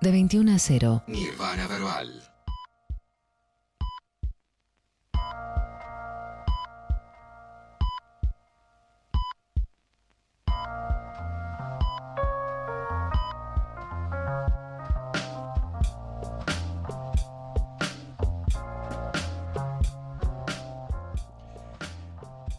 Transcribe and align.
de 0.00 0.10
21 0.10 0.52
a 0.52 0.58
0. 0.58 1.02
Nirvana 1.06 1.66
Verbal. 1.66 2.35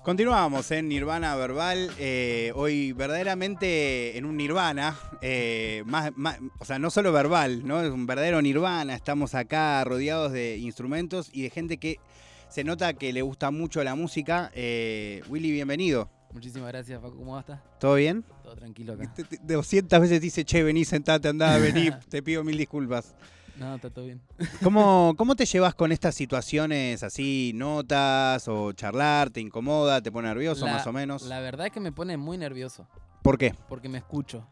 Continuamos 0.08 0.71
en 0.71 0.88
Nirvana 0.88 1.36
Verbal, 1.36 1.92
eh, 2.00 2.54
hoy 2.56 2.94
verdaderamente 2.94 4.18
en 4.18 4.24
un 4.24 4.38
Nirvana, 4.38 4.98
eh, 5.21 5.84
más, 5.86 6.14
más- 6.16 6.39
o 6.60 6.64
sea, 6.64 6.80
no 6.80 6.89
solo 6.92 7.12
verbal, 7.12 7.68
¿no? 7.68 7.82
Es 7.82 7.92
un 7.92 8.06
verdadero 8.07 8.42
Nirvana, 8.42 8.96
estamos 8.96 9.36
acá 9.36 9.84
rodeados 9.84 10.32
de 10.32 10.56
instrumentos 10.60 11.29
y 11.34 11.42
de 11.42 11.50
gente 11.50 11.75
que 11.75 12.00
se 12.48 12.64
nota 12.64 12.93
que 12.93 13.12
le 13.12 13.21
gusta 13.21 13.51
mucho 13.51 13.84
la 13.84 13.96
música. 13.96 14.50
Eh, 14.56 15.24
Willy, 15.28 15.51
bienvenido. 15.51 16.10
Muchísimas 16.32 16.70
gracias, 16.70 17.01
Paco. 17.01 17.18
¿Cómo 17.18 17.37
estás? 17.37 17.60
¿Todo 17.78 17.96
bien? 17.96 18.24
Todo 18.43 18.56
tranquilo 18.56 18.93
acá. 18.93 19.14
Te- 19.14 19.26
te- 19.26 19.39
200 19.43 20.00
veces 20.00 20.21
dice, 20.21 20.46
che, 20.46 20.64
vení, 20.64 20.86
sentate, 20.86 21.28
andá, 21.28 21.57
vení, 21.57 21.89
te 22.10 22.24
pido 22.24 22.46
mil 22.46 22.57
disculpas. 22.57 23.14
No, 23.60 23.75
está 23.75 23.89
todo 23.89 24.06
bien. 24.06 24.21
¿Cómo, 24.64 25.14
¿Cómo 25.18 25.36
te 25.36 25.46
llevas 25.46 25.74
con 25.75 25.92
estas 25.92 26.15
situaciones 26.15 27.04
así, 27.04 27.52
notas 27.56 28.48
o 28.48 28.71
charlar? 28.74 29.29
¿Te 29.29 29.42
incomoda? 29.42 30.02
¿Te 30.02 30.11
pone 30.11 30.28
nervioso 30.28 30.65
La- 30.65 30.74
más 30.74 30.88
o 30.88 30.93
menos? 30.93 31.24
La 31.24 31.39
verdad 31.39 31.68
es 31.68 31.71
que 31.74 31.79
me 31.79 31.92
pone 31.92 32.17
muy 32.17 32.38
nervioso 32.38 32.88
¿Por 33.23 33.38
qué? 33.38 33.53
porque 33.67 33.89
me 33.89 33.98
escucho. 33.98 34.48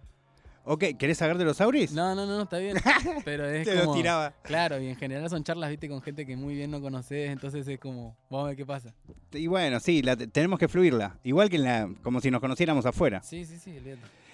Ok, 0.68 0.84
¿querés 0.98 1.20
sacarte 1.20 1.44
los 1.44 1.62
auris? 1.62 1.92
No, 1.92 2.16
no, 2.16 2.26
no, 2.26 2.38
no, 2.38 2.44
está 2.44 2.58
bien. 2.58 2.76
Pero 3.26 3.46
es 3.48 3.68
Te 3.68 3.76
como... 3.80 3.92
lo 3.92 3.94
tiraba. 3.94 4.34
Claro, 4.42 4.82
y 4.82 4.88
en 4.88 4.96
general 4.96 5.30
son 5.30 5.44
charlas, 5.44 5.70
viste, 5.70 5.88
con 5.88 6.02
gente 6.02 6.26
que 6.26 6.36
muy 6.36 6.56
bien 6.56 6.72
no 6.72 6.82
conoces, 6.82 7.30
entonces 7.30 7.68
es 7.68 7.80
como, 7.80 8.18
vamos 8.32 8.46
a 8.46 8.48
ver 8.48 8.58
qué 8.58 8.66
pasa. 8.66 8.92
Y 9.32 9.46
bueno, 9.46 9.80
sí, 9.80 10.02
la 10.02 10.16
tenemos 10.18 10.58
que 10.58 10.68
fluirla. 10.68 11.20
Igual 11.24 11.52
que 11.52 11.58
en 11.58 11.64
la, 11.66 11.90
como 12.02 12.20
si 12.20 12.32
nos 12.32 12.42
conociéramos 12.42 12.84
afuera. 12.88 13.22
Sí, 13.22 13.46
sí, 13.46 13.60
sí. 13.60 13.78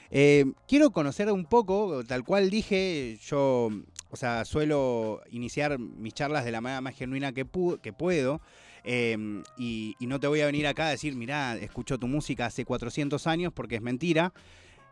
Eh, 0.10 0.45
quiero 0.67 0.92
conocer 0.92 1.30
un 1.32 1.45
poco, 1.45 2.04
tal 2.06 2.23
cual 2.23 2.50
dije, 2.50 3.17
yo, 3.23 3.70
o 4.12 4.16
sea, 4.16 4.45
suelo 4.45 5.22
iniciar 5.31 5.80
mis 5.80 6.14
charlas 6.14 6.45
de 6.45 6.52
la 6.52 6.62
manera 6.62 6.81
más 6.81 6.95
genuina 6.95 7.31
que, 7.31 7.45
pu- 7.45 7.80
que 7.80 7.94
puedo. 7.94 8.42
y, 9.58 9.95
y 10.00 10.08
no 10.08 10.20
te 10.20 10.28
voy 10.28 10.42
a 10.42 10.45
venir 10.45 10.67
acá 10.67 10.88
a 10.88 10.92
decir, 10.92 11.16
mirá, 11.16 11.56
escucho 11.58 11.98
tu 11.98 12.08
música 12.08 12.45
hace 12.48 12.66
400 12.66 13.26
años 13.28 13.54
porque 13.54 13.76
es 13.76 13.82
mentira. 13.82 14.34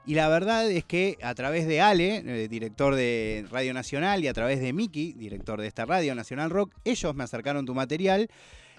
Y 0.05 0.15
la 0.15 0.27
verdad 0.29 0.69
es 0.71 0.85
que 0.85 1.17
a 1.21 1.35
través 1.35 1.67
de 1.67 1.81
Ale, 1.81 2.23
eh, 2.25 2.47
director 2.47 2.95
de 2.95 3.45
Radio 3.51 3.73
Nacional, 3.73 4.23
y 4.23 4.27
a 4.27 4.33
través 4.33 4.59
de 4.61 4.73
Miki, 4.73 5.13
director 5.13 5.59
de 5.61 5.67
esta 5.67 5.85
radio, 5.85 6.15
Nacional 6.15 6.49
Rock, 6.49 6.73
ellos 6.85 7.13
me 7.15 7.23
acercaron 7.25 7.65
tu 7.65 7.75
material. 7.75 8.29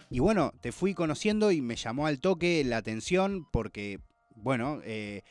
Y 0.09 0.19
bueno, 0.19 0.53
te 0.61 0.73
fui 0.73 0.93
conociendo 0.95 1.53
y 1.53 1.61
me 1.61 1.77
llamó 1.77 2.07
al 2.07 2.19
toque 2.21 2.65
la 2.65 2.79
atención 2.79 3.47
porque, 3.53 4.01
bueno, 4.35 4.81
eh, 4.85 5.23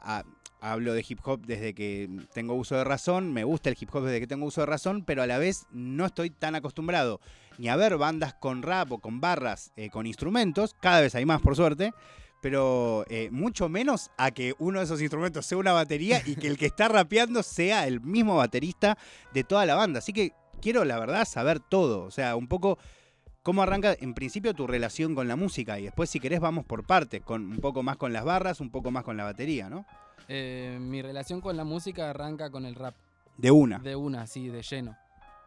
a- 0.00 0.24
hablo 0.60 0.94
de 0.94 1.04
hip 1.06 1.20
hop 1.24 1.44
desde 1.46 1.74
que 1.74 2.08
tengo 2.32 2.54
uso 2.54 2.76
de 2.76 2.84
razón, 2.84 3.32
me 3.32 3.44
gusta 3.44 3.70
el 3.70 3.76
hip 3.80 3.94
hop 3.94 4.04
desde 4.04 4.20
que 4.20 4.26
tengo 4.26 4.46
uso 4.46 4.60
de 4.60 4.66
razón, 4.66 5.04
pero 5.04 5.22
a 5.22 5.26
la 5.26 5.38
vez 5.38 5.66
no 5.70 6.06
estoy 6.06 6.30
tan 6.30 6.54
acostumbrado 6.54 7.20
ni 7.58 7.68
a 7.68 7.76
ver 7.76 7.98
bandas 7.98 8.34
con 8.34 8.62
rap 8.62 8.92
o 8.92 8.98
con 8.98 9.20
barras, 9.20 9.72
eh, 9.76 9.90
con 9.90 10.06
instrumentos, 10.06 10.74
cada 10.80 11.00
vez 11.00 11.14
hay 11.14 11.26
más 11.26 11.42
por 11.42 11.56
suerte, 11.56 11.92
pero 12.40 13.04
eh, 13.08 13.28
mucho 13.30 13.68
menos 13.68 14.10
a 14.16 14.30
que 14.30 14.54
uno 14.58 14.78
de 14.78 14.86
esos 14.86 15.00
instrumentos 15.00 15.44
sea 15.44 15.58
una 15.58 15.72
batería 15.72 16.22
y 16.24 16.36
que 16.36 16.46
el 16.46 16.56
que 16.56 16.66
está 16.66 16.88
rapeando 16.88 17.42
sea 17.42 17.86
el 17.86 18.00
mismo 18.00 18.36
baterista 18.36 18.96
de 19.34 19.44
toda 19.44 19.66
la 19.66 19.74
banda. 19.74 19.98
Así 19.98 20.12
que 20.12 20.32
quiero, 20.62 20.84
la 20.84 20.98
verdad, 20.98 21.26
saber 21.26 21.60
todo, 21.60 22.04
o 22.04 22.10
sea, 22.10 22.36
un 22.36 22.48
poco... 22.48 22.78
¿Cómo 23.42 23.62
arranca 23.62 23.96
en 23.98 24.12
principio 24.12 24.52
tu 24.52 24.66
relación 24.66 25.14
con 25.14 25.26
la 25.26 25.34
música? 25.34 25.80
Y 25.80 25.84
después, 25.84 26.10
si 26.10 26.20
querés, 26.20 26.40
vamos 26.40 26.66
por 26.66 26.84
parte, 26.84 27.22
con 27.22 27.52
un 27.52 27.56
poco 27.56 27.82
más 27.82 27.96
con 27.96 28.12
las 28.12 28.22
barras, 28.22 28.60
un 28.60 28.68
poco 28.70 28.90
más 28.90 29.02
con 29.02 29.16
la 29.16 29.24
batería, 29.24 29.70
¿no? 29.70 29.86
Eh, 30.32 30.78
mi 30.80 31.02
relación 31.02 31.40
con 31.40 31.56
la 31.56 31.64
música 31.64 32.08
arranca 32.10 32.50
con 32.50 32.64
el 32.64 32.76
rap. 32.76 32.94
De 33.36 33.50
una. 33.50 33.80
De 33.80 33.96
una, 33.96 34.28
sí, 34.28 34.48
de 34.48 34.62
lleno. 34.62 34.96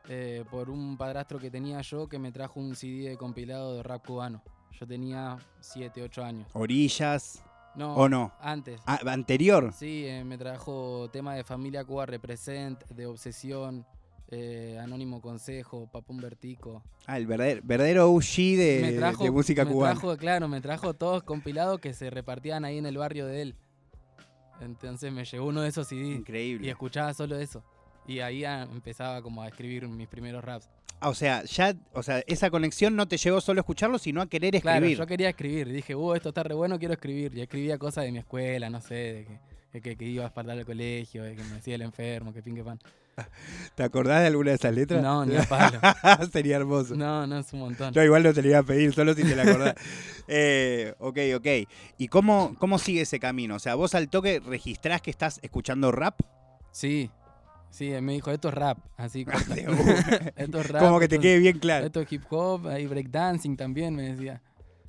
Eh, 0.10 0.44
por 0.52 0.70
un 0.70 0.98
padrastro 0.98 1.40
que 1.40 1.50
tenía 1.50 1.80
yo 1.82 2.10
que 2.10 2.20
me 2.20 2.34
trajo 2.34 2.60
un 2.60 2.76
CD 2.76 3.08
de 3.10 3.18
compilado 3.18 3.76
de 3.78 3.84
rap 3.84 4.06
cubano. 4.06 4.42
Yo 4.78 4.86
tenía 4.86 5.38
7, 5.62 6.02
8 6.04 6.24
años. 6.26 6.48
Orillas 6.54 7.42
No, 7.76 7.96
o 7.96 8.10
no. 8.10 8.34
antes. 8.42 8.82
Ah, 8.86 9.00
anterior. 9.06 9.72
Sí, 9.74 10.04
eh, 10.06 10.26
me 10.26 10.38
trajo 10.38 11.10
tema 11.14 11.34
de 11.36 11.46
Familia 11.46 11.86
Cuba 11.86 12.06
Represent, 12.06 12.84
de 12.90 13.06
Obsesión, 13.06 13.86
eh, 14.32 14.78
Anónimo 14.84 15.22
Consejo, 15.22 15.88
Papón 15.90 16.18
Vertico. 16.18 16.84
Ah, 17.06 17.18
el 17.18 17.26
verdadero, 17.26 17.62
verdadero 17.64 18.12
OG 18.12 18.58
de, 18.58 18.96
trajo, 18.98 19.24
de 19.24 19.32
música 19.32 19.64
me 19.64 19.72
cubana. 19.72 19.94
trajo, 19.94 20.18
claro, 20.18 20.50
me 20.50 20.60
trajo 20.60 20.94
todos 20.94 21.24
compilados 21.24 21.80
que 21.80 21.94
se 21.94 22.10
repartían 22.10 22.66
ahí 22.66 22.80
en 22.80 22.86
el 22.86 22.98
barrio 22.98 23.28
de 23.28 23.42
él. 23.44 23.56
Entonces 24.64 25.12
me 25.12 25.26
llegó 25.26 25.46
uno 25.48 25.62
de 25.62 25.70
esos 25.70 25.88
CD 25.88 26.02
y 26.08 26.12
Increíble. 26.14 26.70
escuchaba 26.70 27.14
solo 27.14 27.38
eso. 27.38 27.64
Y 28.08 28.20
ahí 28.20 28.44
ah, 28.46 28.68
empezaba 28.72 29.22
como 29.22 29.42
a 29.42 29.48
escribir 29.48 29.88
mis 29.88 30.08
primeros 30.08 30.44
raps. 30.44 30.70
Ah, 31.00 31.10
o 31.10 31.14
sea, 31.14 31.44
ya, 31.44 31.76
o 31.94 32.02
sea, 32.04 32.24
esa 32.28 32.50
conexión 32.50 32.96
no 32.96 33.08
te 33.08 33.18
llevó 33.18 33.42
solo 33.42 33.60
a 33.60 33.64
escucharlo, 33.64 33.98
sino 34.00 34.22
a 34.22 34.28
querer 34.28 34.60
Claro, 34.62 34.78
escribir. 34.78 34.98
yo 34.98 35.06
quería 35.08 35.30
escribir. 35.30 35.70
Dije, 35.70 35.96
uh, 35.96 36.14
esto 36.14 36.30
está 36.30 36.44
re 36.44 36.56
bueno, 36.56 36.80
quiero 36.80 36.94
escribir. 36.94 37.36
Y 37.38 37.42
escribía 37.42 37.78
cosas 37.78 38.06
de 38.06 38.12
mi 38.12 38.20
escuela, 38.20 38.70
no 38.70 38.80
sé, 38.82 38.94
de 38.96 39.26
que, 39.26 39.40
de 39.74 39.82
que, 39.82 39.96
que 39.98 40.06
iba 40.06 40.26
a 40.26 40.30
faltar 40.30 40.58
al 40.58 40.66
colegio, 40.66 41.24
de 41.24 41.36
que 41.36 41.44
me 41.44 41.56
decía 41.56 41.76
el 41.76 41.82
enfermo, 41.82 42.34
que 42.34 42.42
fin 42.42 42.56
que 42.56 42.64
pan. 42.64 42.80
¿Te 43.76 43.84
acordás 43.84 44.22
de 44.22 44.28
alguna 44.28 44.52
de 44.52 44.56
esas 44.56 44.74
letras? 44.74 45.02
No, 45.02 45.26
ni 45.26 45.36
a 45.36 45.44
palo. 45.50 45.80
Sería 46.32 46.58
hermoso. 46.58 46.96
No, 46.96 47.26
no, 47.26 47.40
es 47.40 47.52
un 47.54 47.60
montón. 47.60 47.94
Yo 47.94 48.04
igual 48.04 48.24
no 48.24 48.34
te 48.34 48.42
lo 48.42 48.50
iba 48.50 48.60
a 48.60 48.64
pedir, 48.64 48.94
solo 48.94 49.14
si 49.14 49.24
te 49.24 49.36
la 49.36 49.44
acordás. 49.44 49.76
eh, 50.28 50.94
ok, 51.00 51.18
ok. 51.36 51.48
¿Y 51.98 52.08
cómo, 52.08 52.56
cómo 52.60 52.78
sigue 52.78 53.02
ese 53.02 53.20
camino? 53.20 53.56
O 53.56 53.60
sea, 53.60 53.76
vos 53.76 53.96
al 53.96 54.10
toque 54.10 54.40
registrás 54.40 55.02
que 55.02 55.12
estás 55.12 55.40
escuchando 55.42 55.92
rap. 55.92 56.20
Sí, 56.72 57.10
sí, 57.70 57.92
él 57.92 58.02
me 58.02 58.14
dijo, 58.14 58.32
esto 58.32 58.50
es 58.50 58.54
rap, 58.54 58.80
así 58.98 59.26
esto 60.36 60.60
es 60.60 60.70
rap. 60.70 60.82
como 60.82 61.00
que 61.00 61.08
te 61.08 61.20
quede 61.20 61.40
bien 61.40 61.60
claro. 61.60 61.86
Esto 61.86 62.02
es 62.02 62.12
hip 62.12 62.24
hop, 62.30 62.68
hay 62.68 62.88
breakdancing 62.88 63.58
también, 63.58 63.96
me 63.96 64.12
decía. 64.12 64.42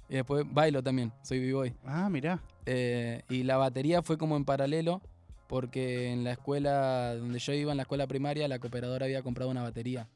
Y 0.09 0.17
después 0.17 0.45
bailo 0.49 0.83
también, 0.83 1.13
soy 1.23 1.41
b-boy. 1.41 1.75
Ah, 1.85 2.09
mirá. 2.11 2.41
Eh, 2.67 3.23
y 3.29 3.43
la 3.43 3.57
batería 3.57 4.03
fue 4.03 4.17
como 4.17 4.37
en 4.37 4.45
paralelo, 4.45 5.03
porque 5.47 6.11
en 6.11 6.25
la 6.25 6.33
escuela 6.33 7.15
donde 7.17 7.39
yo 7.39 7.53
iba, 7.53 7.71
en 7.73 7.77
la 7.77 7.83
escuela 7.83 8.07
primaria, 8.07 8.49
la 8.49 8.59
cooperadora 8.59 9.05
había 9.07 9.23
comprado 9.23 9.51
una 9.51 9.63
batería. 9.63 10.09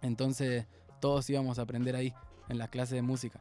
Entonces 0.00 0.66
todos 1.00 1.28
íbamos 1.30 1.58
a 1.58 1.62
aprender 1.62 1.96
ahí, 1.96 2.14
en 2.48 2.58
las 2.58 2.68
clases 2.68 2.94
de 2.94 3.02
música. 3.02 3.40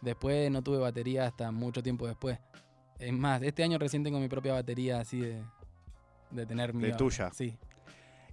Después 0.00 0.50
no 0.50 0.62
tuve 0.62 0.78
batería 0.78 1.26
hasta 1.26 1.50
mucho 1.52 1.82
tiempo 1.82 2.06
después. 2.06 2.38
Es 2.98 3.12
más, 3.12 3.42
este 3.42 3.62
año 3.62 3.78
recién 3.78 4.02
tengo 4.02 4.18
mi 4.18 4.28
propia 4.28 4.52
batería 4.52 5.00
así 5.00 5.20
de, 5.20 5.42
de 6.30 6.46
tener 6.46 6.74
mi... 6.74 6.84
De 6.84 6.94
tuya. 6.94 7.30
Sí. 7.32 7.56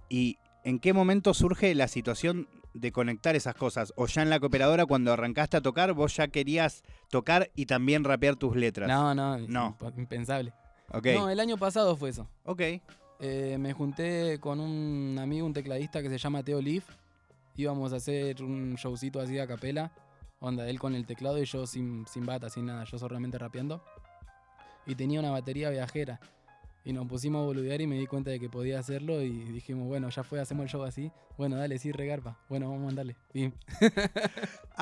¿Y 0.08 0.38
en 0.64 0.80
qué 0.80 0.92
momento 0.92 1.32
surge 1.34 1.74
la 1.74 1.86
situación 1.88 2.48
de 2.74 2.90
conectar 2.92 3.36
esas 3.36 3.54
cosas? 3.54 3.92
¿O 3.96 4.06
ya 4.06 4.22
en 4.22 4.30
la 4.30 4.40
cooperadora 4.40 4.86
cuando 4.86 5.12
arrancaste 5.12 5.56
a 5.56 5.60
tocar, 5.60 5.92
vos 5.92 6.16
ya 6.16 6.28
querías 6.28 6.82
tocar 7.08 7.50
y 7.54 7.66
también 7.66 8.02
rapear 8.04 8.36
tus 8.36 8.56
letras? 8.56 8.88
No, 8.88 9.14
no, 9.14 9.38
No. 9.38 9.76
impensable. 9.96 10.52
No, 11.14 11.30
el 11.30 11.40
año 11.40 11.56
pasado 11.56 11.96
fue 11.96 12.10
eso. 12.10 12.26
ok. 12.44 12.62
Eh, 13.22 13.58
me 13.58 13.74
junté 13.74 14.40
con 14.40 14.60
un 14.60 15.18
amigo, 15.20 15.46
un 15.46 15.52
tecladista 15.52 16.02
que 16.02 16.08
se 16.08 16.16
llama 16.16 16.42
Teo 16.42 16.60
Leaf. 16.60 16.86
Íbamos 17.54 17.92
a 17.92 17.96
hacer 17.96 18.42
un 18.42 18.76
showcito 18.76 19.20
así 19.20 19.38
a 19.38 19.46
capela. 19.46 19.92
Onda, 20.38 20.66
él 20.66 20.78
con 20.78 20.94
el 20.94 21.04
teclado 21.04 21.38
y 21.38 21.44
yo 21.44 21.66
sin, 21.66 22.06
sin 22.06 22.24
bata, 22.24 22.48
sin 22.48 22.64
nada, 22.64 22.84
yo 22.84 22.98
solamente 22.98 23.36
rapeando. 23.36 23.84
Y 24.86 24.94
tenía 24.94 25.20
una 25.20 25.30
batería 25.30 25.68
viajera. 25.68 26.18
Y 26.82 26.94
nos 26.94 27.06
pusimos 27.06 27.42
a 27.42 27.44
boludear 27.44 27.80
y 27.82 27.86
me 27.86 27.98
di 27.98 28.06
cuenta 28.06 28.30
de 28.30 28.40
que 28.40 28.48
podía 28.48 28.78
hacerlo. 28.78 29.20
Y 29.22 29.30
dijimos, 29.30 29.86
bueno, 29.86 30.08
ya 30.08 30.22
fue, 30.24 30.40
hacemos 30.40 30.64
el 30.64 30.70
show 30.70 30.82
así. 30.82 31.12
Bueno, 31.36 31.56
dale, 31.56 31.78
sí, 31.78 31.92
regarpa. 31.92 32.38
Bueno, 32.48 32.68
vamos 32.70 32.82
a 32.82 32.86
mandarle. 32.86 33.16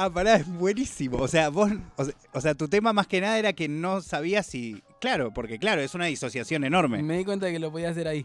Ah, 0.01 0.09
pará, 0.09 0.37
es 0.37 0.47
buenísimo. 0.47 1.17
O 1.19 1.27
sea, 1.27 1.49
vos, 1.49 1.73
o 1.97 2.05
sea, 2.05 2.15
o 2.33 2.41
sea, 2.41 2.55
tu 2.55 2.69
tema 2.69 2.93
más 2.93 3.09
que 3.09 3.21
nada 3.21 3.37
era 3.37 3.53
que 3.53 3.67
no 3.67 4.01
sabías 4.01 4.47
si. 4.47 4.81
Claro, 5.01 5.35
porque 5.35 5.59
claro, 5.59 5.81
es 5.81 5.93
una 5.97 6.05
disociación 6.05 6.63
enorme. 6.63 7.03
Me 7.03 7.19
di 7.19 7.25
cuenta 7.25 7.47
de 7.47 7.53
que 7.53 7.59
lo 7.59 7.73
podía 7.73 7.91
hacer 7.91 8.07
ahí. 8.07 8.25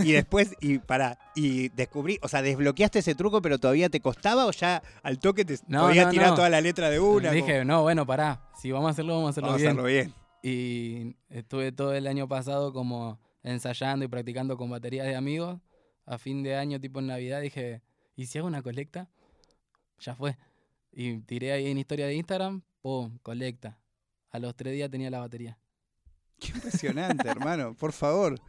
Y 0.00 0.12
después, 0.12 0.54
y 0.60 0.78
para, 0.78 1.18
y 1.36 1.68
descubrí, 1.68 2.18
o 2.22 2.28
sea, 2.28 2.40
desbloqueaste 2.42 3.00
ese 3.00 3.14
truco, 3.14 3.42
pero 3.42 3.58
todavía 3.58 3.88
te 3.90 4.00
costaba 4.00 4.46
o 4.46 4.50
ya 4.50 4.82
al 5.02 5.18
toque 5.18 5.44
te 5.44 5.58
No, 5.68 5.82
podías 5.88 6.06
no, 6.06 6.10
tirar 6.12 6.28
no. 6.30 6.34
toda 6.36 6.48
la 6.48 6.60
letra 6.62 6.88
de 6.90 6.98
una. 7.00 7.30
Dije, 7.30 7.64
no, 7.66 7.82
bueno, 7.82 8.06
pará. 8.06 8.40
Si 8.60 8.72
vamos 8.72 8.88
a 8.88 8.90
hacerlo, 8.92 9.16
vamos 9.16 9.36
a 9.36 9.40
como, 9.42 9.52
hacerlo 9.52 9.82
vamos 9.82 9.90
a 9.90 9.92
bien. 9.92 10.00
hacerlo 10.00 10.12
bien. 10.12 10.27
Y 10.42 11.16
estuve 11.28 11.72
todo 11.72 11.94
el 11.94 12.06
año 12.06 12.28
pasado 12.28 12.72
como 12.72 13.18
ensayando 13.42 14.04
y 14.04 14.08
practicando 14.08 14.56
con 14.56 14.70
baterías 14.70 15.06
de 15.06 15.16
amigos. 15.16 15.60
A 16.06 16.18
fin 16.18 16.42
de 16.42 16.56
año, 16.56 16.80
tipo 16.80 17.00
en 17.00 17.08
Navidad, 17.08 17.40
dije, 17.40 17.82
¿y 18.16 18.26
si 18.26 18.38
hago 18.38 18.48
una 18.48 18.62
colecta? 18.62 19.08
Ya 20.00 20.14
fue. 20.14 20.36
Y 20.92 21.18
tiré 21.20 21.52
ahí 21.52 21.66
en 21.66 21.78
historia 21.78 22.06
de 22.06 22.14
Instagram, 22.14 22.62
pum, 22.80 23.18
colecta. 23.22 23.78
A 24.30 24.38
los 24.38 24.54
tres 24.56 24.72
días 24.72 24.90
tenía 24.90 25.10
la 25.10 25.20
batería. 25.20 25.58
Qué 26.38 26.48
impresionante, 26.48 27.28
hermano, 27.28 27.74
por 27.74 27.92
favor. 27.92 28.40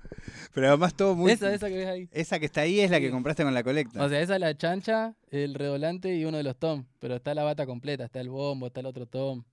Pero 0.54 0.68
además 0.68 0.94
todo 0.94 1.16
muy... 1.16 1.32
Esa, 1.32 1.54
esa 1.54 1.68
que 1.70 1.76
ves 1.76 1.88
ahí. 1.88 2.10
Esa 2.12 2.40
que 2.40 2.46
está 2.46 2.62
ahí 2.62 2.80
es 2.80 2.92
la 2.92 3.00
que 3.00 3.10
compraste 3.10 3.44
con 3.44 3.54
la 3.54 3.64
colecta. 3.64 4.04
O 4.04 4.10
sea, 4.10 4.22
esa 4.22 4.36
es 4.36 4.40
la 4.40 4.56
chancha, 4.56 5.16
el 5.32 5.56
redolante 5.56 6.16
y 6.16 6.24
uno 6.26 6.38
de 6.38 6.44
los 6.44 6.58
tom. 6.58 6.86
Pero 7.00 7.16
está 7.16 7.34
la 7.34 7.44
bata 7.44 7.66
completa, 7.66 8.06
está 8.06 8.22
el 8.22 8.30
bombo, 8.30 8.68
está 8.68 8.82
el 8.82 8.86
otro 8.86 9.08
tom. 9.08 9.44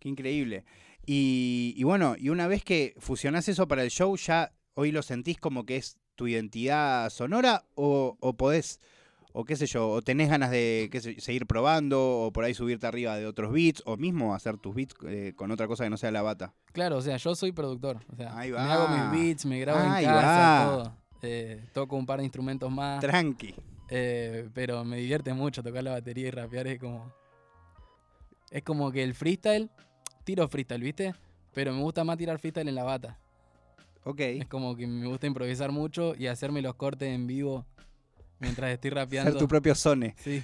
Qué 0.00 0.08
increíble. 0.08 0.64
Y, 1.06 1.74
y 1.76 1.82
bueno, 1.84 2.14
y 2.18 2.28
una 2.30 2.46
vez 2.46 2.64
que 2.64 2.94
fusionás 2.98 3.48
eso 3.48 3.68
para 3.68 3.82
el 3.82 3.90
show, 3.90 4.16
¿ya 4.16 4.52
hoy 4.74 4.90
lo 4.92 5.02
sentís 5.02 5.38
como 5.38 5.64
que 5.66 5.76
es 5.76 5.98
tu 6.14 6.26
identidad 6.28 7.10
sonora 7.10 7.64
o, 7.74 8.16
o 8.20 8.32
podés, 8.36 8.80
o 9.32 9.44
qué 9.44 9.56
sé 9.56 9.66
yo, 9.66 9.88
o 9.90 10.00
tenés 10.02 10.30
ganas 10.30 10.50
de 10.50 10.88
qué 10.92 11.00
sé, 11.00 11.20
seguir 11.20 11.46
probando 11.46 12.20
o 12.20 12.32
por 12.32 12.44
ahí 12.44 12.54
subirte 12.54 12.86
arriba 12.86 13.16
de 13.16 13.26
otros 13.26 13.52
beats 13.52 13.82
o 13.84 13.96
mismo 13.96 14.34
hacer 14.34 14.56
tus 14.58 14.74
beats 14.74 14.94
eh, 15.06 15.32
con 15.36 15.50
otra 15.50 15.66
cosa 15.66 15.84
que 15.84 15.90
no 15.90 15.96
sea 15.96 16.10
la 16.12 16.22
bata? 16.22 16.54
Claro, 16.72 16.98
o 16.98 17.02
sea, 17.02 17.16
yo 17.16 17.34
soy 17.34 17.52
productor. 17.52 17.98
O 18.12 18.16
sea, 18.16 18.36
Ahí 18.38 18.50
me 18.50 18.56
va. 18.56 18.72
hago 18.72 18.88
mis 18.88 19.20
beats, 19.26 19.44
me 19.46 19.58
grabo 19.60 19.80
Ahí 19.80 20.04
en 20.04 20.10
casa, 20.10 20.26
va. 20.26 20.64
todo. 20.64 20.96
Eh, 21.22 21.64
toco 21.72 21.96
un 21.96 22.06
par 22.06 22.18
de 22.20 22.24
instrumentos 22.24 22.70
más. 22.70 23.00
Tranqui. 23.00 23.54
eh, 23.90 24.48
pero 24.54 24.84
me 24.84 24.96
divierte 24.98 25.32
mucho 25.34 25.62
tocar 25.62 25.82
la 25.82 25.92
batería 25.92 26.28
y 26.28 26.30
rapear. 26.30 26.66
Es 26.68 26.78
como. 26.78 27.12
Es 28.50 28.62
como 28.62 28.92
que 28.92 29.02
el 29.02 29.14
freestyle. 29.14 29.70
Tiro 30.24 30.48
freestyle, 30.48 30.82
¿viste? 30.82 31.14
Pero 31.52 31.72
me 31.72 31.80
gusta 31.82 32.02
más 32.04 32.18
tirar 32.18 32.38
freestyle 32.38 32.68
en 32.68 32.74
la 32.74 32.82
bata. 32.84 33.18
Ok. 34.04 34.20
Es 34.20 34.46
como 34.46 34.74
que 34.76 34.86
me 34.86 35.06
gusta 35.06 35.26
improvisar 35.26 35.70
mucho 35.72 36.14
y 36.18 36.26
hacerme 36.26 36.62
los 36.62 36.74
cortes 36.74 37.08
en 37.08 37.26
vivo 37.26 37.64
mientras 38.40 38.70
estoy 38.72 38.90
Ser 38.90 38.94
rapeando. 38.96 39.38
tu 39.38 39.46
propio 39.48 39.74
sone. 39.74 40.14
Sí, 40.18 40.42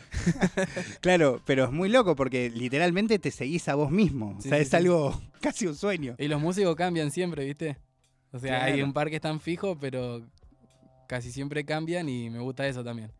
Claro, 1.00 1.40
pero 1.44 1.64
es 1.64 1.70
muy 1.72 1.88
loco 1.88 2.14
porque 2.16 2.48
literalmente 2.50 3.18
te 3.18 3.30
seguís 3.30 3.68
a 3.68 3.74
vos 3.74 3.90
mismo. 3.90 4.36
O 4.38 4.40
sea, 4.40 4.56
sí, 4.56 4.62
es 4.62 4.68
sí. 4.70 4.76
algo 4.76 5.20
casi 5.40 5.66
un 5.66 5.74
sueño. 5.76 6.14
y 6.18 6.28
los 6.28 6.40
músicos 6.40 6.76
cambian 6.76 7.10
siempre, 7.10 7.44
¿viste? 7.44 7.76
O 8.32 8.38
sea, 8.38 8.64
hay 8.64 8.80
un 8.82 8.92
par 8.92 9.10
que 9.10 9.16
están 9.16 9.40
fijos, 9.40 9.76
pero 9.80 10.22
casi 11.08 11.32
siempre 11.32 11.64
cambian 11.64 12.08
y 12.08 12.30
me 12.30 12.38
gusta 12.38 12.66
eso 12.68 12.84
también. 12.84 13.10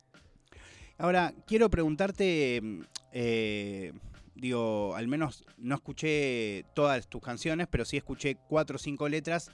Ahora, 0.98 1.34
quiero 1.46 1.68
preguntarte, 1.68 2.60
mm, 2.62 2.80
eh, 3.12 3.92
digo, 4.40 4.94
al 4.96 5.06
menos 5.08 5.44
no 5.58 5.74
escuché 5.74 6.64
todas 6.74 7.08
tus 7.08 7.22
canciones, 7.22 7.68
pero 7.70 7.84
sí 7.84 7.96
escuché 7.96 8.36
cuatro 8.48 8.76
o 8.76 8.78
cinco 8.78 9.08
letras 9.08 9.50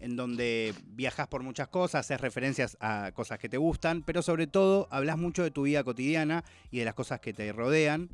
en 0.00 0.16
donde 0.16 0.74
viajas 0.86 1.28
por 1.28 1.42
muchas 1.42 1.68
cosas, 1.68 2.00
haces 2.06 2.20
referencias 2.20 2.76
a 2.80 3.12
cosas 3.12 3.38
que 3.38 3.48
te 3.48 3.56
gustan, 3.56 4.02
pero 4.02 4.22
sobre 4.22 4.46
todo 4.46 4.88
hablas 4.90 5.16
mucho 5.16 5.42
de 5.42 5.50
tu 5.50 5.62
vida 5.62 5.84
cotidiana 5.84 6.44
y 6.70 6.78
de 6.78 6.84
las 6.84 6.94
cosas 6.94 7.20
que 7.20 7.32
te 7.32 7.52
rodean, 7.52 8.10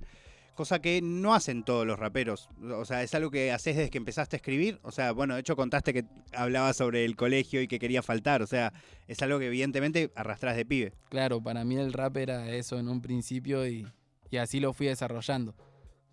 cosa 0.55 0.81
que 0.81 1.01
no 1.03 1.35
hacen 1.35 1.65
todos 1.65 1.87
los 1.87 1.99
raperos. 1.99 2.49
O 2.63 2.85
sea, 2.85 3.03
es 3.03 3.15
algo 3.15 3.31
que 3.31 3.51
haces 3.51 3.77
desde 3.77 3.91
que 3.91 3.99
empezaste 3.99 4.37
a 4.37 4.39
escribir. 4.39 4.79
O 4.83 4.93
sea, 4.93 5.13
bueno, 5.13 5.35
de 5.35 5.41
hecho 5.41 5.57
contaste 5.57 5.93
que 5.93 6.05
hablabas 6.33 6.77
sobre 6.77 7.05
el 7.05 7.17
colegio 7.17 7.63
y 7.63 7.67
que 7.67 7.79
quería 7.79 8.03
faltar. 8.03 8.43
O 8.43 8.47
sea, 8.47 8.73
es 9.09 9.23
algo 9.23 9.39
que 9.39 9.47
evidentemente 9.47 10.13
arrastrás 10.15 10.57
de 10.57 10.67
pibe. 10.67 10.93
Claro, 11.09 11.43
para 11.43 11.65
mí 11.65 11.77
el 11.77 11.93
rap 11.93 12.17
era 12.19 12.51
eso 12.51 12.79
en 12.79 12.89
un 12.89 13.01
principio 13.01 13.67
y, 13.67 13.87
y 14.31 14.37
así 14.37 14.61
lo 14.61 14.73
fui 14.73 14.87
desarrollando. 14.87 15.55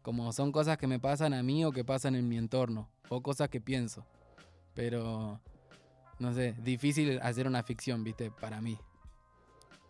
Como 0.08 0.32
son 0.32 0.54
cosas 0.54 0.78
que 0.78 0.88
me 0.88 1.02
pasan 1.02 1.34
a 1.34 1.44
mí 1.44 1.66
o 1.66 1.74
que 1.74 1.84
pasan 1.84 2.16
en 2.16 2.30
mi 2.30 2.38
entorno, 2.38 2.88
o 3.10 3.22
cosas 3.22 3.50
que 3.50 3.60
pienso. 3.60 4.06
Pero, 4.74 5.42
no 6.20 6.34
sé, 6.34 6.56
difícil 6.64 7.20
hacer 7.22 7.46
una 7.46 7.62
ficción, 7.62 8.06
viste, 8.06 8.32
para 8.32 8.62
mí. 8.62 8.78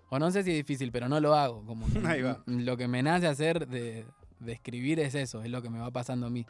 O 0.09 0.17
no 0.17 0.31
sé 0.31 0.41
si 0.43 0.49
es 0.49 0.55
difícil, 0.57 0.91
pero 0.91 1.07
no 1.07 1.19
lo 1.19 1.35
hago. 1.35 1.63
Como 1.67 1.85
que 1.87 1.99
Ahí 2.07 2.23
va. 2.23 2.41
Lo 2.47 2.77
que 2.77 2.87
me 2.87 3.03
nace 3.03 3.27
hacer 3.27 3.67
de, 3.67 4.07
de 4.39 4.51
escribir 4.53 4.99
es 4.99 5.13
eso, 5.13 5.43
es 5.43 5.51
lo 5.51 5.61
que 5.61 5.69
me 5.69 5.77
va 5.77 5.91
pasando 5.91 6.25
a 6.25 6.29
mí. 6.31 6.47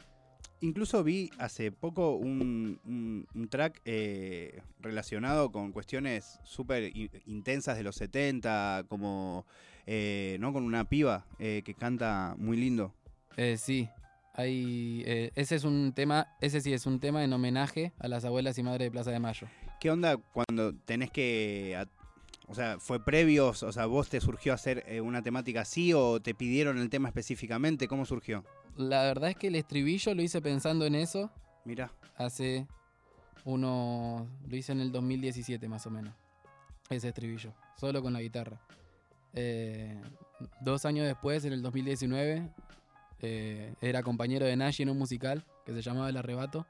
Incluso 0.62 1.04
vi 1.04 1.30
hace 1.38 1.70
poco 1.74 2.16
un, 2.16 2.80
un- 2.86 3.28
un 3.36 3.50
track 3.50 3.82
eh, 3.84 4.62
relacionado 4.80 5.52
con 5.52 5.74
cuestiones 5.74 6.40
súper 6.46 6.90
intensas 7.26 7.76
de 7.76 7.84
los 7.84 7.98
70, 7.98 8.86
como 8.88 9.46
eh, 9.86 10.38
¿no? 10.40 10.54
con 10.54 10.64
una 10.64 10.86
piba 10.86 11.26
eh, 11.38 11.64
que 11.66 11.74
canta 11.74 12.34
muy 12.40 12.56
lindo. 12.56 12.94
Eh, 13.38 13.58
sí, 13.58 13.88
hay, 14.34 15.04
eh, 15.06 15.32
ese 15.36 15.56
es 15.56 15.64
un 15.64 15.94
tema, 15.94 16.36
ese 16.42 16.60
sí 16.62 16.74
es 16.74 16.86
un 16.86 17.00
tema 17.00 17.24
en 17.24 17.32
homenaje 17.34 17.94
a 18.00 18.08
las 18.08 18.26
abuelas 18.26 18.58
y 18.58 18.64
madres 18.64 18.88
de 18.88 18.92
Plaza 18.92 19.12
de 19.12 19.20
Mayo. 19.20 19.48
¿Qué 19.80 19.90
onda 19.92 20.18
cuando 20.18 20.74
tenés 20.76 21.12
que... 21.12 21.76
a- 21.78 21.88
o 22.50 22.56
sea, 22.56 22.80
¿fue 22.80 23.04
previo? 23.04 23.50
O 23.50 23.54
sea, 23.54 23.86
¿vos 23.88 24.08
te 24.10 24.22
surgió 24.22 24.54
hacer 24.54 24.84
eh, 24.88 25.02
una 25.02 25.22
temática 25.22 25.62
así 25.62 25.92
o 25.94 26.22
te 26.22 26.34
pidieron 26.34 26.78
el 26.78 26.90
tema 26.90 27.10
específicamente? 27.10 27.90
¿Cómo 27.90 28.06
surgió? 28.06 28.46
La 28.78 29.04
verdad 29.04 29.30
es 29.32 29.36
que 29.36 29.48
el 29.48 29.56
estribillo 29.56 30.16
lo 30.16 30.22
hice 30.22 30.42
pensando 30.42 30.86
en 30.86 30.96
eso 30.96 31.30
Mirá. 31.66 31.92
hace 32.16 32.66
uno. 33.44 34.28
Lo 34.48 34.56
hice 34.56 34.72
en 34.72 34.80
el 34.80 34.92
2017 34.94 35.68
más 35.68 35.86
o 35.88 35.90
menos. 35.90 36.14
Ese 36.90 37.10
estribillo, 37.10 37.54
solo 37.78 38.02
con 38.02 38.14
la 38.14 38.22
guitarra. 38.22 38.62
Eh, 39.34 40.00
dos 40.62 40.86
años 40.86 41.06
después, 41.06 41.44
en 41.44 41.52
el 41.52 41.62
2019, 41.62 42.50
eh, 43.22 43.74
era 43.82 44.04
compañero 44.04 44.46
de 44.46 44.56
Nashi 44.56 44.84
en 44.84 44.90
un 44.90 44.98
musical 44.98 45.46
que 45.66 45.74
se 45.74 45.82
llamaba 45.82 46.10
El 46.10 46.18
Arrebato. 46.18 46.66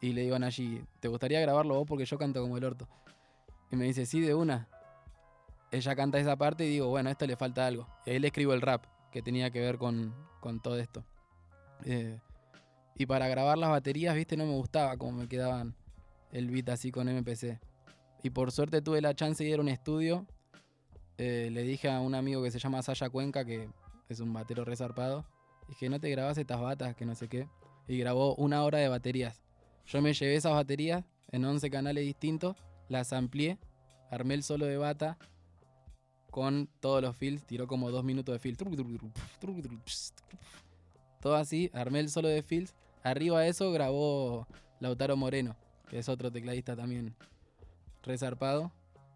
Y 0.00 0.12
le 0.12 0.22
digo 0.22 0.36
a 0.36 0.38
Nashi, 0.38 0.84
¿te 1.00 1.08
gustaría 1.08 1.40
grabarlo 1.40 1.74
vos? 1.76 1.86
Porque 1.86 2.04
yo 2.04 2.18
canto 2.18 2.42
como 2.42 2.58
el 2.58 2.64
orto. 2.64 2.88
Y 3.70 3.76
me 3.76 3.84
dice, 3.84 4.06
sí, 4.06 4.20
de 4.20 4.34
una. 4.34 4.68
Ella 5.70 5.96
canta 5.96 6.18
esa 6.18 6.36
parte 6.36 6.66
y 6.66 6.70
digo, 6.70 6.88
bueno, 6.88 7.10
esto 7.10 7.26
le 7.26 7.36
falta 7.36 7.66
algo. 7.66 7.88
Y 8.06 8.10
ahí 8.10 8.18
le 8.18 8.28
escribo 8.28 8.52
el 8.52 8.60
rap, 8.60 8.84
que 9.10 9.22
tenía 9.22 9.50
que 9.50 9.60
ver 9.60 9.78
con, 9.78 10.14
con 10.40 10.60
todo 10.60 10.78
esto. 10.78 11.04
Eh, 11.84 12.20
y 12.96 13.06
para 13.06 13.28
grabar 13.28 13.58
las 13.58 13.70
baterías, 13.70 14.14
viste, 14.14 14.36
no 14.36 14.46
me 14.46 14.52
gustaba 14.52 14.96
cómo 14.96 15.12
me 15.12 15.28
quedaban 15.28 15.74
el 16.30 16.50
beat 16.50 16.68
así 16.68 16.92
con 16.92 17.08
MPC. 17.08 17.58
Y 18.22 18.30
por 18.30 18.52
suerte 18.52 18.82
tuve 18.82 19.00
la 19.00 19.14
chance 19.14 19.42
de 19.42 19.50
ir 19.50 19.58
a 19.58 19.62
un 19.62 19.68
estudio. 19.68 20.26
Eh, 21.18 21.48
le 21.52 21.62
dije 21.62 21.90
a 21.90 22.00
un 22.00 22.14
amigo 22.14 22.42
que 22.42 22.50
se 22.50 22.58
llama 22.58 22.82
Saya 22.82 23.08
Cuenca, 23.10 23.44
que 23.44 23.68
es 24.08 24.20
un 24.20 24.32
batero 24.32 24.64
resarpado. 24.64 25.24
Dije, 25.68 25.88
no 25.88 26.00
te 26.00 26.10
grabas 26.10 26.38
estas 26.38 26.60
batas, 26.60 26.94
que 26.94 27.06
no 27.06 27.14
sé 27.14 27.28
qué. 27.28 27.48
Y 27.88 27.98
grabó 27.98 28.34
una 28.36 28.62
hora 28.64 28.78
de 28.78 28.88
baterías. 28.88 29.40
Yo 29.86 30.00
me 30.00 30.12
llevé 30.12 30.36
esas 30.36 30.52
baterías 30.52 31.04
en 31.30 31.44
11 31.44 31.70
canales 31.70 32.04
distintos, 32.04 32.56
las 32.88 33.12
amplié, 33.12 33.58
armé 34.10 34.34
el 34.34 34.42
solo 34.42 34.66
de 34.66 34.76
bata 34.76 35.18
con 36.30 36.68
todos 36.80 37.00
los 37.02 37.16
fills, 37.16 37.44
tiró 37.44 37.66
como 37.66 37.90
dos 37.90 38.04
minutos 38.04 38.32
de 38.32 38.38
fills. 38.38 38.58
Todo 41.20 41.36
así, 41.36 41.70
armé 41.72 42.00
el 42.00 42.08
solo 42.10 42.28
de 42.28 42.42
fills. 42.42 42.74
Arriba 43.02 43.40
de 43.40 43.48
eso 43.48 43.70
grabó 43.70 44.46
Lautaro 44.80 45.16
Moreno, 45.16 45.56
que 45.88 45.98
es 45.98 46.08
otro 46.08 46.32
tecladista 46.32 46.74
también 46.74 47.14
resarpado. 48.02 48.72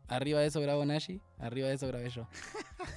Arriba 0.09 0.41
de 0.41 0.47
eso 0.47 0.61
grabó 0.63 0.85
Nashi, 0.87 1.21
arriba 1.39 1.69
de 1.69 1.75
eso 1.75 1.87
grabé 1.87 2.09
yo. 2.09 2.27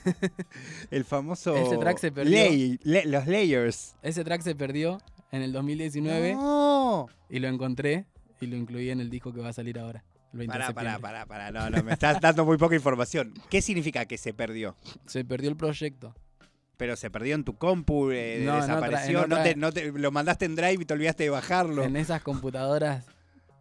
El 0.91 1.03
famoso... 1.06 1.56
Ese 1.56 1.77
track 1.77 1.98
se 1.98 2.12
perdió. 2.12 2.38
lay- 2.38 2.80
le- 2.84 3.06
los 3.06 3.27
layers. 3.27 3.96
Ese 4.01 4.24
track 4.24 4.41
se 4.41 4.56
perdió 4.56 5.00
en 5.32 5.41
el 5.41 5.51
2019 5.51 6.36
No. 6.36 7.08
y 7.30 7.39
lo 7.39 7.48
encontré 7.48 8.06
y 8.39 8.48
lo 8.48 8.56
incluí 8.56 8.89
en 8.89 9.01
el 9.01 9.10
disco 9.10 9.34
que 9.34 9.41
va 9.41 9.50
a 9.50 9.53
salir 9.53 9.77
ahora. 9.80 10.03
El 10.34 10.39
20 10.39 10.58
de 10.58 10.60
Pará, 10.63 10.74
pará, 10.74 11.00
pará, 11.00 11.25
pará. 11.25 11.51
No, 11.51 11.70
no, 11.70 11.84
me 11.84 11.91
estás 11.94 12.22
dando 12.22 12.46
muy 12.46 12.58
poca 12.58 12.75
información. 12.75 13.34
¿Qué 13.50 13.62
significa 13.62 14.06
que 14.06 14.18
se 14.18 14.34
perdió? 14.34 14.77
Se 15.06 15.25
perdió 15.25 15.50
el 15.50 15.58
proyecto. 15.58 16.15
Pero 16.77 16.96
se 16.96 17.12
perdió 17.12 17.36
en 17.36 17.44
tu 17.44 17.58
compu, 17.58 18.10
eh, 18.12 18.41
No, 18.46 18.56
desapareció, 18.56 19.24
en 19.25 19.30
no, 19.30 19.36
otra- 19.36 19.44
te, 19.44 19.56
no 19.56 19.72
te- 19.72 19.91
lo 19.91 20.12
mandaste 20.12 20.46
en 20.46 20.56
Drive 20.56 20.82
y 20.82 20.86
te 20.86 20.94
olvidaste 20.94 21.24
de 21.24 21.30
bajarlo. 21.30 21.84
En 21.84 21.96
esas 21.98 22.24
computadoras 22.24 23.06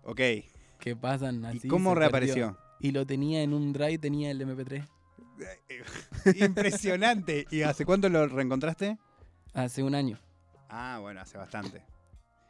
Ok. 0.05 0.21
que 0.79 0.97
pasan 0.97 1.45
así. 1.45 1.61
¿Y 1.65 1.69
cómo 1.69 1.95
reapareció? 1.97 2.53
perdió. 2.57 2.70
Y 2.81 2.93
lo 2.93 3.07
tenía 3.07 3.43
en 3.43 3.53
un 3.53 3.73
drive, 3.73 3.99
tenía 3.99 4.31
el 4.31 4.41
MP3. 4.41 4.89
Impresionante. 6.41 7.47
¿Y 7.51 7.63
hace 7.63 7.85
cuánto 7.85 8.09
lo 8.09 8.27
reencontraste? 8.27 8.99
Hace 9.53 9.83
un 9.83 9.95
año. 9.95 10.19
Ah, 10.69 10.99
bueno, 11.01 11.21
hace 11.21 11.37
bastante. 11.37 11.83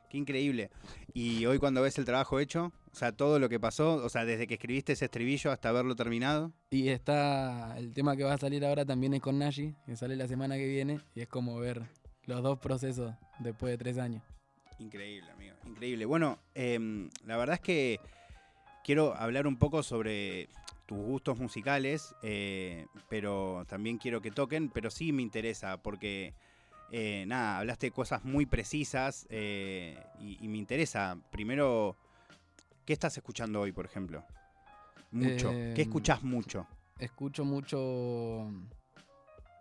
Qué 0.08 0.18
increíble. 0.18 0.70
Y 1.14 1.46
hoy 1.46 1.58
cuando 1.58 1.82
ves 1.82 1.96
el 1.98 2.04
trabajo 2.04 2.40
hecho, 2.40 2.72
o 2.92 2.96
sea, 2.96 3.12
todo 3.12 3.38
lo 3.38 3.48
que 3.48 3.60
pasó, 3.60 3.94
o 3.94 4.08
sea, 4.08 4.24
desde 4.24 4.46
que 4.46 4.54
escribiste 4.54 4.92
ese 4.92 5.04
estribillo 5.04 5.52
hasta 5.52 5.68
haberlo 5.68 5.94
terminado. 5.94 6.52
Y 6.70 6.88
está 6.88 7.78
el 7.78 7.92
tema 7.94 8.16
que 8.16 8.24
va 8.24 8.34
a 8.34 8.38
salir 8.38 8.64
ahora 8.64 8.84
también 8.84 9.14
es 9.14 9.20
con 9.20 9.38
Nashi, 9.38 9.74
que 9.86 9.96
sale 9.96 10.16
la 10.16 10.26
semana 10.26 10.56
que 10.56 10.66
viene. 10.66 11.00
Y 11.14 11.20
es 11.20 11.28
como 11.28 11.58
ver 11.58 11.82
los 12.24 12.42
dos 12.42 12.58
procesos 12.58 13.14
después 13.38 13.70
de 13.70 13.78
tres 13.78 13.98
años. 13.98 14.22
Increíble, 14.80 15.30
amigo. 15.30 15.54
Increíble. 15.64 16.04
Bueno, 16.06 16.38
em, 16.54 17.08
la 17.24 17.36
verdad 17.36 17.54
es 17.54 17.60
que 17.60 18.00
quiero 18.84 19.14
hablar 19.14 19.46
un 19.46 19.56
poco 19.56 19.82
sobre 19.82 20.48
tus 20.86 20.98
gustos 20.98 21.38
musicales, 21.38 22.14
eh, 22.22 22.86
pero 23.08 23.64
también 23.68 23.98
quiero 23.98 24.20
que 24.20 24.30
toquen, 24.30 24.68
pero 24.70 24.90
sí 24.90 25.12
me 25.12 25.22
interesa, 25.22 25.76
porque 25.76 26.34
eh, 26.90 27.24
nada, 27.26 27.58
hablaste 27.58 27.86
de 27.86 27.90
cosas 27.92 28.24
muy 28.24 28.46
precisas 28.46 29.26
eh, 29.30 30.02
y, 30.18 30.44
y 30.44 30.48
me 30.48 30.58
interesa. 30.58 31.16
Primero, 31.30 31.96
¿qué 32.84 32.92
estás 32.92 33.16
escuchando 33.16 33.60
hoy, 33.60 33.72
por 33.72 33.84
ejemplo? 33.84 34.24
Mucho. 35.12 35.50
¿Qué 35.50 35.74
Em, 35.74 35.80
escuchás 35.82 36.22
mucho? 36.22 36.66
Escucho 36.98 37.44
mucho 37.44 38.48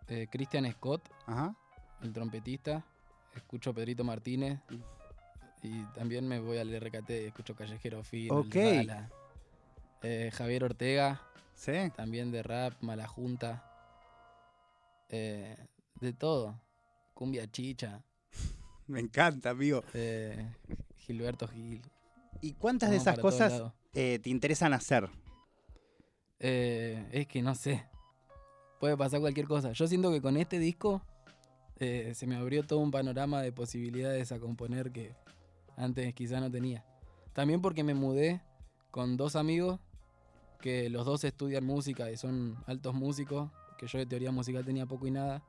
eh, 0.07 0.27
Christian 0.31 0.69
Scott, 0.71 1.07
Ajá. 1.27 1.55
el 2.01 2.11
trompetista. 2.11 2.83
Escucho 3.35 3.73
Pedrito 3.73 4.03
Martínez. 4.03 4.59
Y 5.61 5.83
también 5.93 6.27
me 6.27 6.39
voy 6.39 6.57
al 6.57 6.73
RKT, 6.79 7.09
escucho 7.09 7.55
Callejero 7.55 8.03
Fino, 8.03 8.35
Ok. 8.39 8.55
El 8.55 8.87
Zala, 8.87 9.09
eh, 10.03 10.31
Javier 10.33 10.63
Ortega, 10.63 11.21
¿Sí? 11.53 11.73
también 11.95 12.31
de 12.31 12.43
rap, 12.43 12.73
Mala 12.81 13.07
Junta. 13.07 13.65
eh, 15.09 15.57
de 15.99 16.13
todo. 16.13 16.59
Cumbia 17.13 17.49
Chicha, 17.51 18.01
Me 18.87 18.99
encanta, 19.01 19.49
amigo. 19.49 19.83
eh, 19.93 20.47
Gilberto 20.99 21.47
Gil. 21.47 21.81
¿Y 22.41 22.53
cuántas 22.53 22.89
de 22.91 22.95
esas 22.97 23.19
cosas 23.19 23.73
te 23.91 24.21
interesan 24.25 24.73
hacer? 24.73 25.09
Es 26.39 27.27
que 27.27 27.41
no 27.41 27.53
sé. 27.55 27.83
Puede 28.79 28.95
pasar 28.95 29.19
cualquier 29.19 29.45
cosa. 29.45 29.73
Yo 29.73 29.87
siento 29.87 30.09
que 30.11 30.21
con 30.21 30.37
este 30.37 30.57
disco 30.57 31.01
eh, 31.79 32.13
se 32.15 32.25
me 32.27 32.37
abrió 32.37 32.63
todo 32.65 32.79
un 32.79 32.91
panorama 32.91 33.41
de 33.41 33.51
posibilidades 33.51 34.31
a 34.31 34.39
componer 34.39 34.91
que 34.91 35.13
antes 35.79 36.13
quizá 36.13 36.39
no 36.39 36.51
tenía. 36.51 36.85
También 37.33 37.61
porque 37.61 37.83
me 37.83 37.93
mudé 37.93 38.41
con 38.91 39.17
dos 39.17 39.35
amigos 39.35 39.79
que 40.61 40.89
los 40.89 41.05
dos 41.05 41.23
estudian 41.23 41.65
música 41.65 42.11
y 42.11 42.17
son 42.17 42.57
altos 42.67 42.93
músicos, 42.93 43.49
que 43.77 43.87
yo 43.87 43.97
de 43.97 44.05
teoría 44.05 44.31
musical 44.31 44.65
tenía 44.65 44.85
poco 44.85 45.07
y 45.07 45.11
nada. 45.11 45.41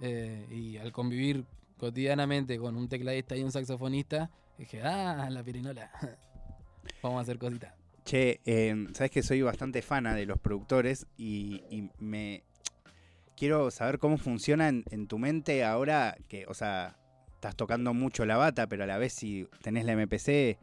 Eh, 0.00 0.46
y 0.50 0.76
al 0.76 0.92
convivir 0.92 1.44
cotidianamente 1.76 2.58
con 2.58 2.76
un 2.76 2.88
tecladista 2.88 3.36
y 3.36 3.44
un 3.44 3.52
saxofonista, 3.52 4.30
dije, 4.58 4.82
ah, 4.82 5.28
la 5.30 5.42
pirinola. 5.42 5.90
Vamos 7.02 7.18
a 7.18 7.22
hacer 7.22 7.38
cositas. 7.38 7.74
Che, 8.04 8.40
eh, 8.44 8.86
sabes 8.94 9.10
que 9.10 9.22
soy 9.22 9.42
bastante 9.42 9.82
fana 9.82 10.14
de 10.14 10.26
los 10.26 10.38
productores 10.38 11.06
y, 11.16 11.62
y 11.70 11.90
me 11.98 12.42
quiero 13.36 13.70
saber 13.70 13.98
cómo 13.98 14.16
funciona 14.16 14.68
en, 14.68 14.84
en 14.90 15.06
tu 15.06 15.18
mente 15.18 15.62
ahora 15.62 16.16
que, 16.26 16.46
o 16.46 16.54
sea, 16.54 16.96
estás 17.38 17.54
tocando 17.54 17.94
mucho 17.94 18.26
la 18.26 18.36
bata, 18.36 18.66
pero 18.66 18.82
a 18.82 18.86
la 18.86 18.98
vez 18.98 19.12
si 19.12 19.46
tenés 19.62 19.84
la 19.84 19.92
MPC 19.94 20.58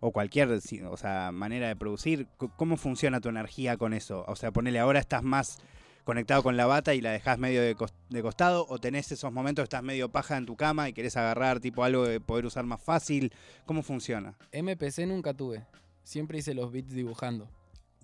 o 0.00 0.10
cualquier 0.10 0.48
o 0.90 0.96
sea, 0.96 1.30
manera 1.32 1.68
de 1.68 1.76
producir, 1.76 2.26
¿cómo 2.56 2.76
funciona 2.76 3.20
tu 3.20 3.28
energía 3.28 3.76
con 3.76 3.92
eso? 3.94 4.24
O 4.26 4.34
sea, 4.36 4.50
ponele 4.50 4.80
ahora 4.80 4.98
estás 4.98 5.22
más 5.22 5.58
conectado 6.04 6.42
con 6.42 6.56
la 6.56 6.66
bata 6.66 6.94
y 6.94 7.00
la 7.00 7.10
dejás 7.12 7.38
medio 7.38 7.62
de, 7.62 7.76
cos- 7.76 7.92
de 8.10 8.22
costado 8.22 8.66
o 8.68 8.78
tenés 8.78 9.10
esos 9.12 9.32
momentos 9.32 9.62
que 9.62 9.66
estás 9.66 9.82
medio 9.84 10.08
paja 10.08 10.36
en 10.36 10.46
tu 10.46 10.56
cama 10.56 10.88
y 10.88 10.92
querés 10.92 11.16
agarrar 11.16 11.60
tipo 11.60 11.84
algo 11.84 12.04
de 12.04 12.20
poder 12.20 12.44
usar 12.46 12.64
más 12.64 12.80
fácil. 12.82 13.32
¿Cómo 13.64 13.82
funciona? 13.82 14.34
MPC 14.52 15.06
nunca 15.06 15.32
tuve. 15.34 15.64
Siempre 16.04 16.38
hice 16.38 16.54
los 16.54 16.70
beats 16.72 16.92
dibujando. 16.92 17.48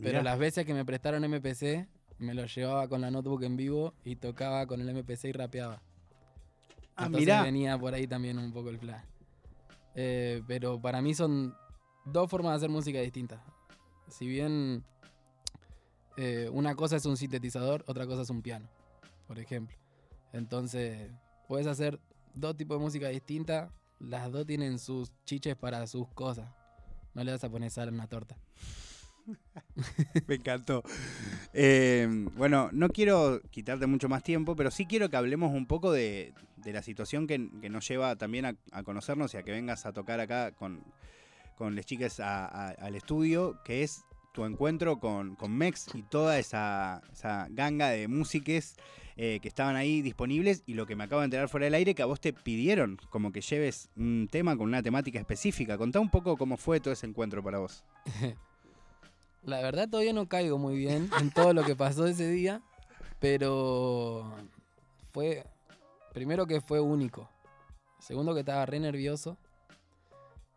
Pero 0.02 0.22
las 0.22 0.38
veces 0.38 0.64
que 0.64 0.74
me 0.74 0.84
prestaron 0.84 1.22
MPC, 1.28 1.86
me 2.18 2.34
lo 2.34 2.46
llevaba 2.46 2.88
con 2.88 3.00
la 3.00 3.10
notebook 3.10 3.42
en 3.44 3.56
vivo 3.56 3.94
y 4.04 4.16
tocaba 4.16 4.66
con 4.66 4.80
el 4.80 4.92
MPC 4.94 5.24
y 5.26 5.32
rapeaba. 5.32 5.80
Ah, 6.96 7.06
Entonces 7.06 7.20
mirá. 7.26 7.42
venía 7.42 7.78
por 7.78 7.94
ahí 7.94 8.06
también 8.06 8.38
un 8.38 8.52
poco 8.52 8.68
el 8.70 8.78
plan. 8.78 9.02
Eh, 9.94 10.42
pero 10.46 10.80
para 10.80 11.00
mí 11.02 11.14
son 11.14 11.54
dos 12.04 12.28
formas 12.30 12.52
de 12.52 12.56
hacer 12.56 12.70
música 12.70 13.00
distintas. 13.00 13.40
Si 14.08 14.26
bien 14.26 14.84
eh, 16.16 16.48
una 16.52 16.74
cosa 16.74 16.96
es 16.96 17.06
un 17.06 17.16
sintetizador, 17.16 17.84
otra 17.86 18.06
cosa 18.06 18.22
es 18.22 18.30
un 18.30 18.42
piano, 18.42 18.68
por 19.26 19.38
ejemplo. 19.38 19.76
Entonces, 20.32 21.10
puedes 21.48 21.66
hacer 21.66 22.00
dos 22.34 22.56
tipos 22.56 22.78
de 22.78 22.84
música 22.84 23.08
distinta, 23.08 23.70
las 23.98 24.30
dos 24.32 24.46
tienen 24.46 24.78
sus 24.78 25.12
chiches 25.24 25.56
para 25.56 25.86
sus 25.86 26.08
cosas. 26.08 26.50
No 27.14 27.22
le 27.24 27.32
vas 27.32 27.44
a 27.44 27.50
poner 27.50 27.70
sal 27.70 27.88
en 27.88 27.94
una 27.94 28.06
torta. 28.08 28.36
Me 30.26 30.36
encantó. 30.36 30.82
Eh, 31.52 32.08
bueno, 32.36 32.70
no 32.72 32.88
quiero 32.88 33.40
quitarte 33.50 33.86
mucho 33.86 34.08
más 34.08 34.22
tiempo, 34.22 34.56
pero 34.56 34.70
sí 34.70 34.86
quiero 34.86 35.08
que 35.08 35.16
hablemos 35.16 35.52
un 35.52 35.66
poco 35.66 35.92
de, 35.92 36.34
la 36.64 36.82
situación 36.82 37.26
que, 37.26 37.38
nos 37.38 37.86
lleva 37.88 38.16
también 38.16 38.46
a, 38.46 38.82
conocernos 38.82 39.34
y 39.34 39.36
a 39.36 39.42
que 39.42 39.52
vengas 39.52 39.86
a 39.86 39.92
tocar 39.92 40.20
acá 40.20 40.52
con, 40.52 40.82
con 41.56 41.74
las 41.74 41.86
chicas 41.86 42.20
al 42.20 42.94
estudio, 42.94 43.58
que 43.64 43.82
es 43.82 44.04
tu 44.32 44.44
encuentro 44.44 44.98
con, 44.98 45.36
Mex 45.48 45.94
y 45.94 46.02
toda 46.02 46.38
esa, 46.38 47.02
esa 47.12 47.46
ganga 47.50 47.88
de 47.88 48.08
músiques 48.08 48.76
eh, 49.16 49.40
que 49.42 49.48
estaban 49.48 49.76
ahí 49.76 50.00
disponibles 50.00 50.62
y 50.66 50.74
lo 50.74 50.86
que 50.86 50.96
me 50.96 51.04
acabo 51.04 51.20
de 51.20 51.26
enterar 51.26 51.48
fuera 51.48 51.64
del 51.64 51.74
aire, 51.74 51.94
que 51.94 52.02
a 52.02 52.06
vos 52.06 52.20
te 52.20 52.32
pidieron 52.32 52.98
como 53.10 53.30
que 53.30 53.42
lleves 53.42 53.90
un 53.94 54.28
tema 54.30 54.56
con 54.56 54.68
una 54.68 54.82
temática 54.82 55.18
específica. 55.18 55.76
Contá 55.76 56.00
un 56.00 56.10
poco 56.10 56.36
cómo 56.36 56.56
fue 56.56 56.80
todo 56.80 56.94
ese 56.94 57.06
encuentro 57.06 57.42
para 57.42 57.58
vos. 57.58 57.84
La 59.44 59.60
verdad 59.60 59.88
todavía 59.88 60.12
no 60.12 60.28
caigo 60.28 60.58
muy 60.58 60.76
bien 60.76 61.10
en 61.20 61.30
todo 61.30 61.52
lo 61.52 61.64
que 61.64 61.74
pasó 61.74 62.06
ese 62.06 62.28
día, 62.28 62.62
pero 63.18 64.32
fue, 65.12 65.44
primero 66.12 66.46
que 66.46 66.60
fue 66.60 66.80
único, 66.80 67.28
segundo 67.98 68.34
que 68.34 68.40
estaba 68.40 68.64
re 68.66 68.78
nervioso 68.78 69.36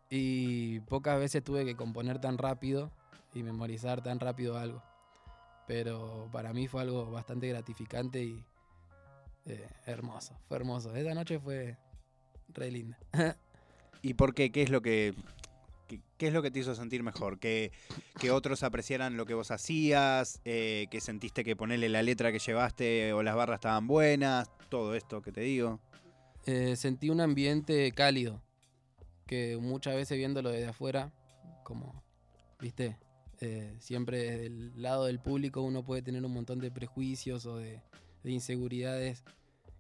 y 0.10 0.82
pocas 0.82 1.20
veces 1.20 1.44
tuve 1.44 1.66
que 1.66 1.76
componer 1.76 2.22
tan 2.22 2.38
rápido 2.38 2.92
y 3.34 3.42
memorizar 3.42 4.04
tan 4.04 4.20
rápido 4.20 4.58
algo, 4.58 4.84
pero 5.68 6.30
para 6.32 6.54
mí 6.54 6.68
fue 6.68 6.82
algo 6.82 7.10
bastante 7.10 7.48
gratificante 7.48 8.24
y 8.24 8.46
eh, 9.48 9.68
hermoso, 9.88 10.38
fue 10.48 10.58
hermoso. 10.58 10.96
Esa 10.96 11.14
noche 11.14 11.40
fue 11.40 11.78
re 12.50 12.72
linda. 12.72 12.98
¿Y 14.04 14.14
por 14.14 14.36
qué? 14.36 14.52
¿Qué 14.52 14.62
es 14.62 14.70
lo 14.70 14.82
que, 14.82 15.16
qué, 15.88 16.28
es 16.28 16.34
lo 16.34 16.42
que 16.42 16.52
te 16.52 16.60
hizo 16.60 16.76
sentir 16.76 17.04
mejor? 17.04 17.40
¿Que, 17.40 17.72
que 18.20 18.32
otros 18.32 18.64
apreciaran 18.64 19.18
lo 19.18 19.26
que 19.26 19.34
vos 19.34 19.52
hacías? 19.52 20.42
Eh, 20.46 20.88
¿Que 20.92 21.02
sentiste 21.02 21.44
que 21.44 21.56
ponerle 21.56 21.90
la 21.90 22.04
letra 22.04 22.32
que 22.32 22.40
llevaste 22.40 23.14
o 23.14 23.24
las 23.24 23.36
barras 23.36 23.56
estaban 23.56 23.88
buenas? 23.88 24.50
Todo 24.70 24.96
esto 24.96 25.22
que 25.22 25.32
te 25.32 25.42
digo. 25.42 25.80
Eh, 26.46 26.76
sentí 26.76 27.10
un 27.10 27.22
ambiente 27.22 27.92
cálido, 27.92 28.42
que 29.26 29.58
muchas 29.58 29.96
veces 29.96 30.18
viéndolo 30.18 30.52
desde 30.52 30.68
afuera, 30.68 31.12
como, 31.64 32.04
viste, 32.60 32.98
Eh, 33.42 33.76
siempre 33.80 34.18
desde 34.20 34.46
el 34.46 34.82
lado 34.82 35.06
del 35.06 35.20
público 35.20 35.62
uno 35.62 35.84
puede 35.84 36.02
tener 36.02 36.24
un 36.24 36.32
montón 36.32 36.60
de 36.60 36.72
prejuicios 36.72 37.46
o 37.46 37.58
de, 37.58 37.82
de 38.24 38.32
inseguridades 38.32 39.26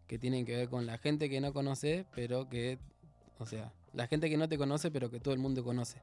que 0.07 0.19
tienen 0.19 0.45
que 0.45 0.57
ver 0.57 0.67
con 0.67 0.85
la 0.85 0.97
gente 0.97 1.29
que 1.29 1.39
no 1.39 1.53
conoce, 1.53 2.05
pero 2.13 2.49
que, 2.49 2.79
o 3.39 3.45
sea, 3.45 3.71
la 3.95 4.07
gente 4.07 4.29
que 4.29 4.37
no 4.37 4.47
te 4.47 4.57
conoce, 4.57 4.91
pero 4.91 5.09
que 5.09 5.19
todo 5.19 5.33
el 5.33 5.39
mundo 5.39 5.63
conoce. 5.63 6.01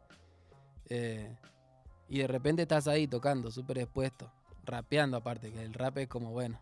Eh, 0.89 1.35
y 2.09 2.19
de 2.19 2.27
repente 2.27 2.63
estás 2.63 2.89
ahí 2.89 3.07
tocando, 3.07 3.51
súper 3.51 3.79
expuesto, 3.79 4.31
rapeando 4.65 5.17
aparte, 5.17 5.53
que 5.53 5.63
el 5.63 5.75
rap 5.75 5.99
es 5.99 6.09
como, 6.09 6.31
bueno, 6.31 6.61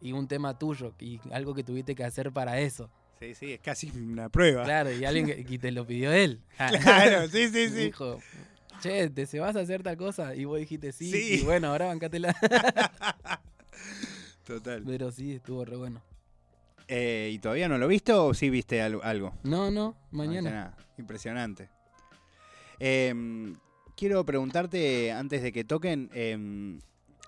y 0.00 0.12
un 0.12 0.28
tema 0.28 0.58
tuyo, 0.58 0.94
y 0.98 1.20
algo 1.32 1.54
que 1.54 1.64
tuviste 1.64 1.94
que 1.94 2.04
hacer 2.04 2.32
para 2.32 2.60
eso. 2.60 2.90
Sí, 3.18 3.34
sí, 3.34 3.52
es 3.52 3.60
casi 3.60 3.90
una 3.90 4.28
prueba. 4.28 4.64
Claro, 4.64 4.92
y 4.92 5.04
alguien 5.04 5.26
que, 5.26 5.44
que 5.44 5.58
te 5.58 5.72
lo 5.72 5.86
pidió 5.86 6.12
él. 6.12 6.40
Claro, 6.56 7.28
sí, 7.28 7.48
sí, 7.48 7.68
sí. 7.68 7.84
Dijo, 7.84 8.18
che, 8.80 9.10
¿te 9.10 9.26
se 9.26 9.40
vas 9.40 9.56
a 9.56 9.60
hacer 9.60 9.82
tal 9.82 9.96
cosa? 9.96 10.34
Y 10.34 10.44
vos 10.44 10.58
dijiste 10.58 10.92
sí. 10.92 11.10
Sí. 11.10 11.40
Y 11.40 11.44
bueno, 11.44 11.68
ahora 11.68 11.86
bancátela. 11.86 12.34
Total. 14.46 14.82
Pero 14.86 15.10
sí, 15.10 15.34
estuvo 15.34 15.64
re 15.64 15.76
bueno. 15.76 16.02
Eh, 16.92 17.30
¿Y 17.32 17.38
todavía 17.38 17.68
no 17.68 17.78
lo 17.78 17.86
viste 17.86 18.12
o 18.12 18.34
sí 18.34 18.50
viste 18.50 18.82
al- 18.82 19.00
algo? 19.04 19.32
No, 19.44 19.70
no, 19.70 19.96
mañana. 20.10 20.50
nada. 20.50 20.76
Impresionante. 20.98 21.70
Em, 22.78 23.56
quiero 23.96 24.24
preguntarte, 24.24 25.12
antes 25.12 25.42
de 25.42 25.52
que 25.52 25.64
toquen, 25.64 26.10
em, 26.12 26.80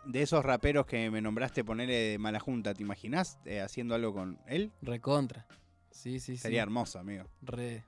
de 0.04 0.22
esos 0.22 0.44
raperos 0.44 0.84
que 0.86 1.10
me 1.10 1.20
nombraste 1.20 1.62
ponerle 1.64 1.94
de 1.94 2.18
mala 2.18 2.40
junta, 2.40 2.74
¿te 2.74 2.82
imaginás 2.82 3.38
eh, 3.44 3.60
haciendo 3.60 3.94
algo 3.94 4.12
con 4.12 4.38
él? 4.48 4.72
Recontra. 4.82 5.46
Sí, 5.90 6.18
sí, 6.18 6.36
sí. 6.36 6.42
Sería 6.42 6.62
hermoso, 6.62 6.98
amigo. 6.98 7.24
Re, 7.42 7.84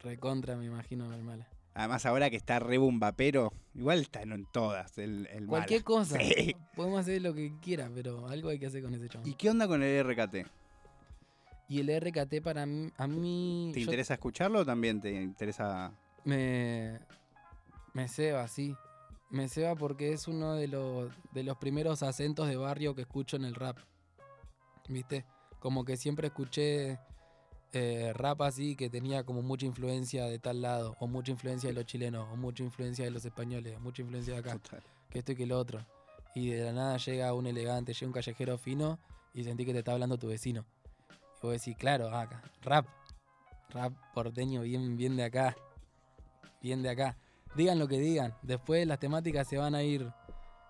recontra, 0.00 0.56
me 0.56 0.64
imagino, 0.64 1.06
mala. 1.22 1.46
Además, 1.74 2.04
ahora 2.04 2.28
que 2.30 2.36
está 2.36 2.58
re 2.58 2.78
bumbapero, 2.78 3.52
igual 3.74 4.00
está 4.00 4.22
en 4.22 4.44
todas 4.52 4.98
el, 4.98 5.26
el 5.32 5.46
Cualquier 5.46 5.80
Mala. 5.80 5.84
cosa. 5.84 6.18
Sí. 6.20 6.56
Podemos 6.74 7.00
hacer 7.00 7.22
lo 7.22 7.32
que 7.32 7.52
quiera, 7.62 7.88
pero 7.94 8.26
algo 8.28 8.48
hay 8.48 8.58
que 8.58 8.66
hacer 8.66 8.82
con 8.82 8.92
ese. 8.94 9.06
¿Y 9.24 9.30
Y, 9.30 9.34
qué 9.34 9.48
onda 9.50 9.68
con 9.68 9.82
el 9.82 10.04
RKT? 10.04 10.46
El 11.68 11.88
RKT 12.00 12.42
para 12.42 12.66
mí, 12.66 12.90
a 12.96 13.06
mí... 13.06 13.70
¿Te 13.72 13.80
yo- 13.80 13.84
interesa 13.86 14.14
escucharlo 14.14 14.60
o 14.60 14.64
también 14.64 15.00
te 15.00 15.10
interesa...? 15.12 15.92
Me, 16.24 17.00
me 17.94 18.08
ceba, 18.08 18.46
sí. 18.48 18.74
Me 19.30 19.48
ceba 19.48 19.74
porque 19.74 20.12
es 20.12 20.28
uno 20.28 20.54
de 20.54 20.68
los, 20.68 21.10
de 21.32 21.42
los 21.42 21.56
primeros 21.56 22.02
acentos 22.02 22.46
de 22.48 22.56
barrio 22.56 22.94
que 22.94 23.02
escucho 23.02 23.36
en 23.36 23.44
el 23.44 23.54
rap. 23.54 23.78
¿Viste? 24.88 25.24
Como 25.58 25.84
que 25.84 25.96
siempre 25.96 26.26
escuché 26.28 26.98
eh, 27.72 28.12
rap 28.14 28.42
así 28.42 28.76
que 28.76 28.90
tenía 28.90 29.24
como 29.24 29.40
mucha 29.42 29.64
influencia 29.64 30.26
de 30.26 30.38
tal 30.38 30.60
lado, 30.60 30.96
o 31.00 31.06
mucha 31.06 31.32
influencia 31.32 31.68
de 31.70 31.74
los 31.74 31.86
chilenos, 31.86 32.28
o 32.30 32.36
mucha 32.36 32.62
influencia 32.62 33.04
de 33.04 33.10
los 33.10 33.24
españoles, 33.24 33.76
o 33.76 33.80
mucha 33.80 34.02
influencia 34.02 34.34
de 34.34 34.40
acá, 34.40 34.52
Total. 34.58 34.82
que 35.08 35.20
esto 35.20 35.32
y 35.32 35.36
que 35.36 35.46
lo 35.46 35.58
otro. 35.58 35.86
Y 36.34 36.50
de 36.50 36.64
la 36.64 36.72
nada 36.72 36.96
llega 36.98 37.32
un 37.32 37.46
elegante, 37.46 37.94
llega 37.94 38.06
un 38.06 38.12
callejero 38.12 38.58
fino 38.58 38.98
y 39.32 39.44
sentí 39.44 39.64
que 39.64 39.72
te 39.72 39.78
está 39.78 39.92
hablando 39.92 40.18
tu 40.18 40.28
vecino. 40.28 40.66
Vos 41.42 41.52
decís, 41.52 41.76
claro, 41.76 42.08
acá, 42.14 42.42
rap. 42.62 42.86
Rap 43.70 43.92
porteño 44.14 44.62
bien, 44.62 44.96
bien 44.96 45.16
de 45.16 45.24
acá. 45.24 45.56
Bien 46.60 46.82
de 46.82 46.90
acá. 46.90 47.16
Digan 47.56 47.78
lo 47.78 47.88
que 47.88 47.98
digan. 47.98 48.34
Después 48.42 48.86
las 48.86 48.98
temáticas 48.98 49.48
se 49.48 49.58
van 49.58 49.74
a 49.74 49.82
ir 49.82 50.10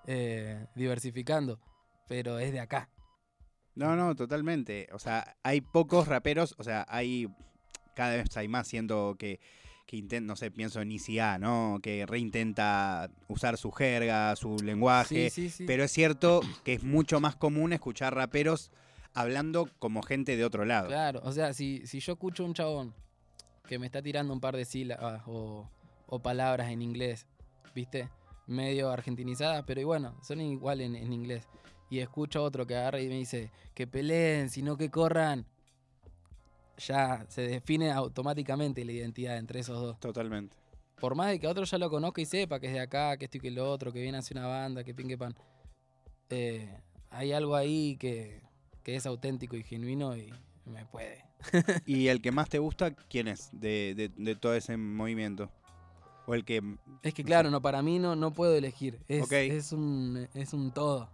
eh, 0.07 0.67
diversificando. 0.75 1.61
Pero 2.09 2.39
es 2.39 2.53
de 2.53 2.61
acá. 2.61 2.89
No, 3.75 3.97
no, 3.97 4.15
totalmente. 4.15 4.89
O 4.93 4.99
sea, 4.99 5.37
hay 5.43 5.61
pocos 5.61 6.09
raperos, 6.09 6.55
o 6.59 6.65
sea, 6.65 6.87
hay 6.89 7.29
cada 7.95 8.17
vez 8.17 8.37
hay 8.37 8.49
más, 8.49 8.69
siendo 8.69 9.17
que, 9.19 9.41
que 9.87 9.97
intenta, 9.97 10.27
no 10.27 10.37
sé, 10.37 10.51
pienso 10.51 10.81
en 10.81 10.93
ICA, 10.93 11.39
¿no? 11.39 11.79
Que 11.83 12.07
reintenta 12.07 13.11
usar 13.29 13.57
su 13.59 13.71
jerga, 13.71 14.35
su 14.37 14.57
lenguaje. 14.63 15.31
Sí, 15.31 15.49
sí, 15.49 15.51
sí. 15.51 15.65
Pero 15.67 15.85
es 15.85 15.93
cierto 15.93 16.41
que 16.65 16.75
es 16.75 16.83
mucho 16.83 17.21
más 17.21 17.37
común 17.37 17.73
escuchar 17.73 18.15
raperos 18.15 18.71
hablando 19.15 19.69
como 19.79 20.03
gente 20.03 20.37
de 20.37 20.45
otro 20.45 20.65
lado. 20.65 20.89
Claro, 20.89 21.21
o 21.25 21.33
sea, 21.33 21.53
si, 21.53 21.87
si 21.87 22.01
yo 22.01 22.13
escucho 22.15 22.45
un 22.45 22.55
chabón 22.55 22.95
que 23.67 23.79
me 23.79 23.87
está 23.87 24.03
tirando 24.03 24.33
un 24.33 24.41
par 24.41 24.57
de 24.57 24.65
sílabas 24.65 25.23
o, 25.27 25.69
o 26.07 26.19
palabras 26.21 26.71
en 26.71 26.83
inglés, 26.83 27.27
¿viste? 27.75 28.09
Medio 28.47 28.91
argentinizadas, 28.91 29.65
pero 29.67 29.81
y 29.81 29.85
bueno, 29.85 30.17
son 30.23 30.41
igual 30.41 30.81
en, 30.81 30.97
en 30.97 31.13
inglés. 31.13 31.47
Y 31.91 31.99
escucho 31.99 32.41
a 32.41 32.43
otro 32.43 32.67
que 32.67 32.75
agarra 32.75 33.01
y 33.01 33.09
me 33.09 33.17
dice, 33.17 33.51
que 33.75 33.87
peleen, 33.87 34.49
sino 34.51 34.77
que 34.77 34.91
corran. 34.91 35.47
Ya 36.79 37.27
se 37.29 37.43
define 37.43 37.93
automáticamente 37.93 38.85
la 38.85 38.93
identidad 38.93 39.37
entre 39.37 39.61
esos 39.61 39.81
dos. 39.81 40.01
Totalmente. 40.01 40.57
Por 40.99 41.15
más 41.15 41.29
de 41.29 41.39
que 41.39 41.47
otro 41.47 41.65
ya 41.65 41.79
lo 41.79 41.91
conozca 41.91 42.21
y 42.21 42.27
sepa 42.27 42.59
que 42.61 42.69
es 42.69 42.73
de 42.73 42.81
acá, 42.81 43.17
que 43.17 43.27
esto 43.27 43.37
y 43.37 43.41
que 43.41 43.51
lo 43.51 43.71
otro, 43.71 43.93
que 43.93 44.01
viene 44.01 44.19
hacia 44.19 44.39
una 44.39 44.47
banda, 44.49 44.83
que 44.85 44.95
pin 44.95 45.09
que 45.09 45.19
pan. 45.19 45.35
eh, 46.31 46.81
hay 47.11 47.33
algo 47.33 47.55
ahí 47.55 47.97
que, 47.99 48.41
que 48.83 48.97
es 48.97 49.07
auténtico 49.07 49.57
y 49.57 49.63
genuino 49.63 50.17
y 50.17 50.33
me 50.67 50.85
puede. 50.87 51.25
¿Y 51.87 52.09
el 52.09 52.21
que 52.23 52.33
más 52.33 52.49
te 52.49 52.59
gusta, 52.59 52.93
quién 52.95 53.29
es 53.29 53.49
de, 53.53 53.95
de- 53.97 54.09
de 54.17 54.37
todo 54.37 54.55
ese 54.55 54.77
movimiento? 54.77 55.51
O 56.27 56.35
el 56.35 56.45
que... 56.45 56.63
Es 57.03 57.15
que 57.15 57.25
claro, 57.25 57.51
no, 57.51 57.61
para 57.61 57.83
mí 57.83 57.99
no, 57.99 58.15
no 58.15 58.33
puedo 58.33 58.55
elegir. 58.55 59.01
Es, 59.09 59.73
un, 59.73 60.29
es 60.35 60.53
un 60.53 60.71
todo. 60.71 61.11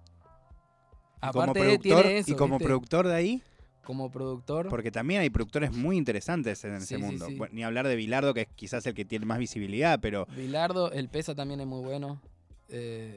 como 1.33 1.53
productor, 1.55 2.03
tiene 2.03 2.19
eso, 2.19 2.33
y 2.33 2.37
como 2.37 2.57
¿viste? 2.59 2.67
productor 2.67 3.07
de 3.09 3.15
ahí, 3.15 3.43
como 3.85 4.11
productor. 4.11 4.69
porque 4.69 4.91
también 4.91 5.23
hay 5.23 5.31
productores 5.31 5.73
muy 5.73 5.97
interesantes 5.97 6.63
en 6.65 6.79
Sí, 6.83 6.95
ese 6.95 6.97
sí, 6.97 7.03
mundo. 7.03 7.27
sí. 7.27 7.37
Bueno, 7.37 7.55
ni 7.55 7.65
hablar 7.65 7.89
de 7.89 7.97
Bilardo, 7.97 8.35
que 8.35 8.43
es 8.43 8.49
quizás 8.55 8.85
el 8.87 8.93
que 8.93 9.07
tiene 9.07 9.25
más 9.25 9.39
visibilidad, 9.39 9.99
pero 9.99 10.27
Bilardo, 10.37 10.93
el 10.93 11.09
Pesa 11.09 11.35
también 11.35 11.61
es 11.61 11.67
muy 11.67 11.83
bueno. 11.83 12.21
Eh, 12.69 13.17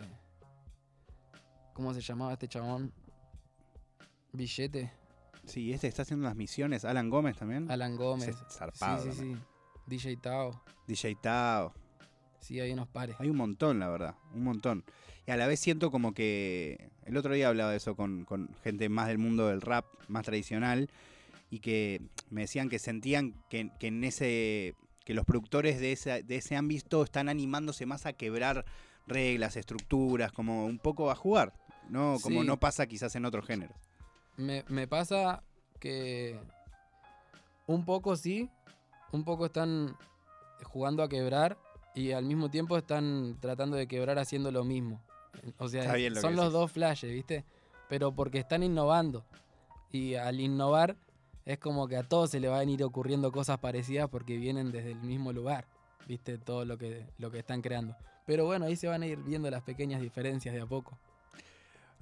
¿Cómo 1.73 1.93
se 1.93 1.99
llamaba 2.01 2.31
este 2.33 2.47
chabón? 2.47 2.93
Billete. 4.33 4.91
sí, 5.45 5.73
este 5.73 5.87
está 5.87 6.03
haciendo 6.03 6.25
unas 6.25 6.35
misiones. 6.35 6.85
Alan 6.85 7.09
Gómez 7.09 7.37
también. 7.37 7.69
Alan 7.71 7.95
Gómez. 7.95 8.29
Ese 8.29 8.43
zarpado 8.49 9.03
sí, 9.03 9.11
sí, 9.11 9.17
también. 9.17 9.37
sí. 9.37 9.43
DJ 9.87 10.17
Tao. 10.17 10.63
DJ 10.87 11.15
Tao. 11.21 11.73
Sí, 12.39 12.59
hay 12.59 12.71
unos 12.71 12.87
pares. 12.87 13.15
Hay 13.19 13.29
un 13.29 13.37
montón, 13.37 13.79
la 13.79 13.89
verdad, 13.89 14.15
un 14.33 14.43
montón. 14.43 14.83
Y 15.27 15.31
a 15.31 15.37
la 15.37 15.47
vez 15.47 15.59
siento 15.59 15.91
como 15.91 16.13
que. 16.13 16.89
El 17.05 17.17
otro 17.17 17.33
día 17.33 17.47
hablaba 17.49 17.71
de 17.71 17.77
eso 17.77 17.95
con, 17.95 18.25
con 18.25 18.49
gente 18.63 18.87
más 18.89 19.07
del 19.07 19.17
mundo 19.17 19.47
del 19.47 19.61
rap, 19.61 19.85
más 20.07 20.23
tradicional, 20.25 20.89
y 21.49 21.59
que 21.59 22.01
me 22.29 22.41
decían 22.41 22.69
que 22.69 22.79
sentían 22.79 23.35
que, 23.49 23.69
que 23.79 23.87
en 23.87 24.03
ese. 24.03 24.75
que 25.05 25.13
los 25.13 25.25
productores 25.25 25.79
de 25.79 25.91
ese, 25.91 26.23
de 26.23 26.35
ese 26.37 26.55
ámbito 26.55 27.03
están 27.03 27.27
animándose 27.29 27.85
más 27.85 28.05
a 28.05 28.13
quebrar 28.13 28.65
reglas, 29.07 29.55
estructuras, 29.57 30.31
como 30.31 30.65
un 30.65 30.77
poco 30.79 31.11
a 31.11 31.15
jugar, 31.15 31.53
¿no? 31.89 32.17
Como 32.21 32.41
Sí. 32.41 32.47
no 32.47 32.59
pasa 32.59 32.85
quizás 32.87 33.15
en 33.15 33.25
otros 33.25 33.45
géneros. 33.45 33.75
Me, 34.41 34.63
me 34.67 34.87
pasa 34.87 35.43
que 35.79 36.39
un 37.67 37.85
poco 37.85 38.15
sí, 38.15 38.49
un 39.11 39.23
poco 39.23 39.45
están 39.47 39.95
jugando 40.63 41.03
a 41.03 41.09
quebrar 41.09 41.57
y 41.95 42.11
al 42.11 42.25
mismo 42.25 42.49
tiempo 42.49 42.77
están 42.77 43.37
tratando 43.39 43.75
de 43.77 43.87
quebrar 43.87 44.19
haciendo 44.19 44.51
lo 44.51 44.63
mismo. 44.63 45.01
O 45.57 45.67
sea, 45.67 45.95
lo 45.97 46.21
son 46.21 46.35
los 46.35 46.45
decís. 46.45 46.53
dos 46.53 46.71
flashes, 46.71 47.11
¿viste? 47.11 47.45
Pero 47.89 48.13
porque 48.13 48.39
están 48.39 48.63
innovando. 48.63 49.25
Y 49.91 50.15
al 50.15 50.39
innovar 50.39 50.95
es 51.45 51.59
como 51.59 51.87
que 51.87 51.97
a 51.97 52.03
todos 52.03 52.29
se 52.29 52.39
le 52.39 52.47
van 52.47 52.67
a 52.67 52.71
ir 52.71 52.83
ocurriendo 52.83 53.31
cosas 53.31 53.57
parecidas 53.57 54.09
porque 54.09 54.37
vienen 54.37 54.71
desde 54.71 54.91
el 54.91 55.01
mismo 55.01 55.33
lugar, 55.33 55.65
¿viste? 56.07 56.37
Todo 56.37 56.63
lo 56.65 56.77
que, 56.77 57.05
lo 57.17 57.31
que 57.31 57.39
están 57.39 57.61
creando. 57.61 57.95
Pero 58.25 58.45
bueno, 58.45 58.65
ahí 58.65 58.75
se 58.75 58.87
van 58.87 59.01
a 59.01 59.07
ir 59.07 59.17
viendo 59.17 59.49
las 59.49 59.63
pequeñas 59.63 60.01
diferencias 60.01 60.53
de 60.53 60.61
a 60.61 60.65
poco. 60.65 60.97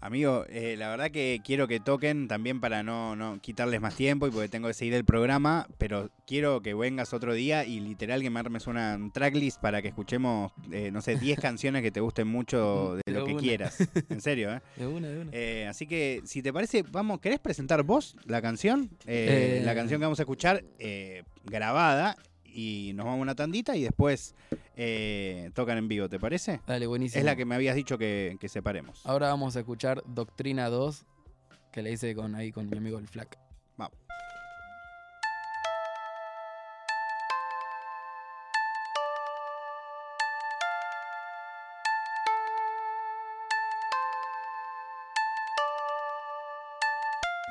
Amigo, 0.01 0.45
eh, 0.47 0.75
la 0.77 0.87
verdad 0.89 1.11
que 1.11 1.41
quiero 1.43 1.67
que 1.67 1.81
toquen 1.81 2.29
también 2.29 2.61
para 2.61 2.83
no, 2.83 3.17
no 3.17 3.39
quitarles 3.41 3.81
más 3.81 3.95
tiempo 3.95 4.27
y 4.27 4.31
porque 4.31 4.47
tengo 4.47 4.69
que 4.69 4.73
seguir 4.73 4.93
el 4.93 5.03
programa, 5.03 5.67
pero 5.77 6.09
quiero 6.25 6.61
que 6.61 6.73
vengas 6.73 7.13
otro 7.13 7.33
día 7.33 7.65
y 7.65 7.81
literal 7.81 8.21
que 8.21 8.29
me 8.29 8.39
armes 8.39 8.67
una 8.67 8.97
tracklist 9.13 9.59
para 9.59 9.81
que 9.81 9.89
escuchemos, 9.89 10.53
eh, 10.71 10.89
no 10.91 11.01
sé, 11.01 11.17
10 11.17 11.39
canciones 11.41 11.81
que 11.81 11.91
te 11.91 11.99
gusten 11.99 12.27
mucho 12.29 12.95
de 12.95 13.01
De 13.05 13.11
lo 13.19 13.25
que 13.25 13.33
una. 13.33 13.41
quieras. 13.41 13.77
En 14.09 14.21
serio, 14.21 14.53
¿eh? 14.53 14.61
De 14.77 14.87
una, 14.87 15.07
de 15.09 15.19
una. 15.19 15.31
Eh, 15.33 15.67
así 15.67 15.85
que, 15.85 16.21
si 16.23 16.41
te 16.41 16.53
parece, 16.53 16.83
vamos, 16.89 17.19
¿querés 17.19 17.39
presentar 17.39 17.83
vos 17.83 18.15
la 18.25 18.41
canción? 18.41 18.89
Eh, 19.05 19.59
Eh. 19.59 19.65
La 19.65 19.75
canción 19.75 19.99
que 19.99 20.05
vamos 20.05 20.19
a 20.19 20.23
escuchar 20.23 20.63
eh, 20.79 21.23
grabada 21.43 22.15
y 22.53 22.93
nos 22.93 23.05
vamos 23.05 23.19
a 23.19 23.21
una 23.21 23.35
tandita 23.35 23.75
y 23.75 23.83
después 23.83 24.35
eh, 24.75 25.51
tocan 25.53 25.77
en 25.77 25.87
vivo, 25.87 26.09
¿te 26.09 26.19
parece? 26.19 26.61
Dale, 26.67 26.87
buenísimo. 26.87 27.19
Es 27.19 27.25
la 27.25 27.35
que 27.35 27.45
me 27.45 27.55
habías 27.55 27.75
dicho 27.75 27.97
que, 27.97 28.37
que 28.39 28.49
separemos. 28.49 29.05
Ahora 29.05 29.29
vamos 29.29 29.55
a 29.55 29.59
escuchar 29.59 30.03
Doctrina 30.05 30.69
2, 30.69 31.05
que 31.71 31.81
le 31.81 31.91
hice 31.91 32.15
con, 32.15 32.35
ahí 32.35 32.51
con 32.51 32.69
mi 32.69 32.77
amigo 32.77 32.97
el 32.97 33.07
Flack. 33.07 33.37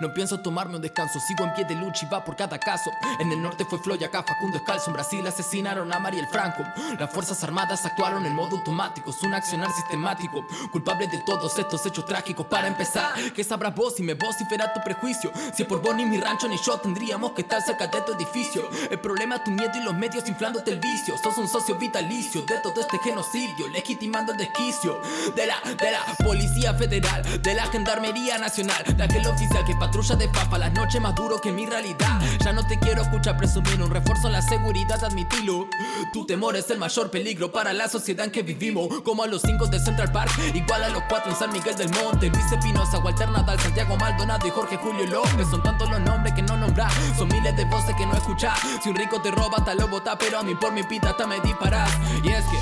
No 0.01 0.15
pienso 0.15 0.39
tomarme 0.39 0.77
un 0.77 0.83
descanso, 0.83 1.19
sigo 1.19 1.45
en 1.45 1.53
pie 1.55 1.65
de 1.65 1.75
lucha 1.75 2.07
y 2.07 2.09
va 2.09 2.25
por 2.25 2.37
cada 2.37 2.59
caso. 2.59 2.91
En 3.19 3.33
el 3.33 3.43
norte 3.43 3.65
fue 3.65 3.81
Floyd, 3.81 4.03
acá 4.05 4.23
Facundo 4.23 4.59
Escalzo. 4.59 4.91
En 4.91 4.95
Brasil 4.95 5.27
asesinaron 5.27 5.93
a 5.93 5.99
Mariel 5.99 6.29
Franco. 6.29 6.63
Las 6.99 7.11
fuerzas 7.13 7.43
armadas 7.43 7.85
actuaron 7.85 8.25
en 8.25 8.35
modo 8.35 8.59
automático, 8.59 9.11
es 9.11 9.21
un 9.23 9.35
accionar 9.35 9.73
sistemático. 9.73 10.47
Culpable 10.71 11.09
de 11.09 11.19
todos 11.27 11.59
estos 11.59 11.85
hechos 11.85 12.07
trágicos. 12.07 12.47
Para 12.47 12.69
empezar, 12.69 13.13
¿qué 13.35 13.43
sabrás 13.43 13.75
vos 13.75 13.97
si 13.97 14.05
me 14.05 14.15
vocifera 14.15 14.73
tu 14.73 14.81
prejuicio? 14.83 15.33
Si 15.53 15.65
por 15.65 15.83
vos 15.83 15.97
ni 15.97 16.07
mi 16.07 16.21
rancho 16.21 16.47
ni 16.47 16.59
yo 16.59 16.79
tendríamos 16.79 17.33
que 17.33 17.43
estar 17.43 17.61
cerca 17.61 17.89
de 17.89 18.01
tu 18.03 18.13
edificio. 18.13 18.69
El 18.91 19.01
problema 19.01 19.37
es 19.37 19.45
tu 19.45 19.51
miedo 19.51 19.73
y 19.75 19.83
los 19.83 19.95
medios 19.95 20.29
inflándote 20.29 20.71
el 20.71 20.79
vicio. 20.79 21.17
Sos 21.19 21.37
un 21.39 21.49
socio 21.49 21.77
vitalicio 21.77 22.43
de 22.43 22.59
todo 22.59 22.81
este 22.81 22.99
genocidio, 22.99 23.67
legitimando 23.69 24.33
el 24.33 24.39
desquicio 24.39 25.01
de 25.35 25.47
la, 25.47 25.61
de 25.77 25.91
la 25.91 26.05
Policía 26.25 26.73
Federal, 26.75 27.43
de 27.43 27.55
la 27.55 27.67
Gendarmería 27.67 28.39
Nacional, 28.39 28.85
de 28.97 29.03
aquel 29.03 29.27
oficial 29.27 29.65
que 29.65 29.75
patrulla 29.89 30.17
de 30.17 30.29
papa 30.29 30.59
las 30.59 30.73
noches 30.75 31.01
más 31.01 31.15
duro 31.15 31.41
que 31.41 31.51
mi 31.51 31.65
realidad. 31.65 32.21
Ya 32.45 32.53
no 32.53 32.67
te 32.67 32.79
quiero 32.79 33.01
escuchar 33.01 33.39
presumir 33.39 33.81
un 33.81 33.91
refuerzo 33.91 34.27
en 34.27 34.35
la 34.35 34.43
seguridad, 34.43 35.03
admitilo. 35.03 35.67
Tu 36.13 36.27
temor 36.27 36.57
es 36.57 36.69
el 36.69 36.79
mayor 36.79 37.11
peligro 37.11 37.51
para 37.51 37.73
la 37.73 37.89
sociedad 37.89 38.27
en 38.27 38.31
que 38.31 38.43
vivimos. 38.43 38.89
Como 39.03 39.23
a 39.23 39.27
los 39.27 39.41
cinco 39.41 39.67
de 39.67 39.81
Central 39.81 40.13
Park, 40.13 40.31
igual 40.53 40.85
a 40.85 40.91
los 40.91 41.03
cuatro 41.09 41.31
en 41.31 41.39
San 41.39 41.53
Miguel 41.53 41.75
del 41.75 41.89
Monte. 41.91 42.29
Luis 42.29 42.53
Espinosa, 42.53 42.99
Walter 42.99 43.31
Nadal, 43.31 43.59
Santiago 43.61 43.97
Maldonado 43.97 44.47
y 44.47 44.51
Jorge 44.51 44.77
Julio 44.77 45.07
López. 45.07 45.49
Son 45.51 45.63
tantos 45.63 45.89
los 45.89 46.01
nombres 46.01 46.35
que 46.35 46.43
no 46.43 46.59
nombrar, 46.59 46.91
son 47.17 47.29
miles 47.29 47.57
de 47.57 47.65
voces 47.65 47.95
que 47.97 48.05
no 48.05 48.13
escuchar. 48.13 48.59
Si 48.83 48.91
un 48.91 48.97
rico 48.97 49.23
te 49.23 49.31
roba, 49.31 49.57
hasta 49.57 49.75
lo 49.75 49.89
bota, 49.89 50.19
pero 50.19 50.41
a 50.41 50.43
mí 50.43 50.55
por 50.55 50.73
mi 50.73 50.83
pita 50.83 51.11
hasta 51.11 51.27
me 51.27 51.41
disparas. 51.41 51.91
Y 52.23 52.29
es 52.29 52.45
que. 52.45 52.59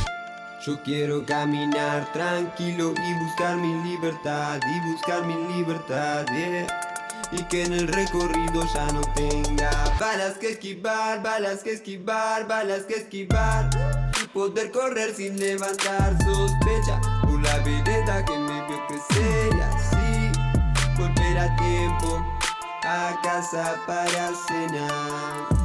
Yo 0.64 0.80
quiero 0.82 1.26
caminar 1.26 2.12
tranquilo 2.12 2.94
y 2.96 3.24
buscar 3.24 3.56
mi 3.56 3.74
libertad, 3.82 4.60
y 4.64 4.92
buscar 4.92 5.24
mi 5.24 5.34
libertad, 5.54 6.24
yeah. 6.28 6.85
Y 7.32 7.42
que 7.44 7.64
en 7.64 7.72
el 7.72 7.88
recorrido 7.88 8.62
ya 8.72 8.86
no 8.92 9.00
tenga 9.14 9.70
balas 10.00 10.38
que 10.38 10.50
esquivar, 10.50 11.22
balas 11.22 11.62
que 11.62 11.72
esquivar, 11.72 12.46
balas 12.46 12.82
que 12.82 12.94
esquivar. 12.94 13.70
Poder 14.32 14.70
correr 14.70 15.14
sin 15.14 15.38
levantar 15.38 16.16
sospecha 16.24 17.00
la 17.46 17.58
vereda 17.58 18.24
que 18.24 18.38
me 18.38 18.66
vio 18.66 18.86
crecer 18.86 19.62
así 19.62 20.32
volver 20.96 21.38
a 21.38 21.56
tiempo 21.56 22.24
a 22.82 23.20
casa 23.22 23.76
para 23.86 24.32
cenar. 24.46 25.55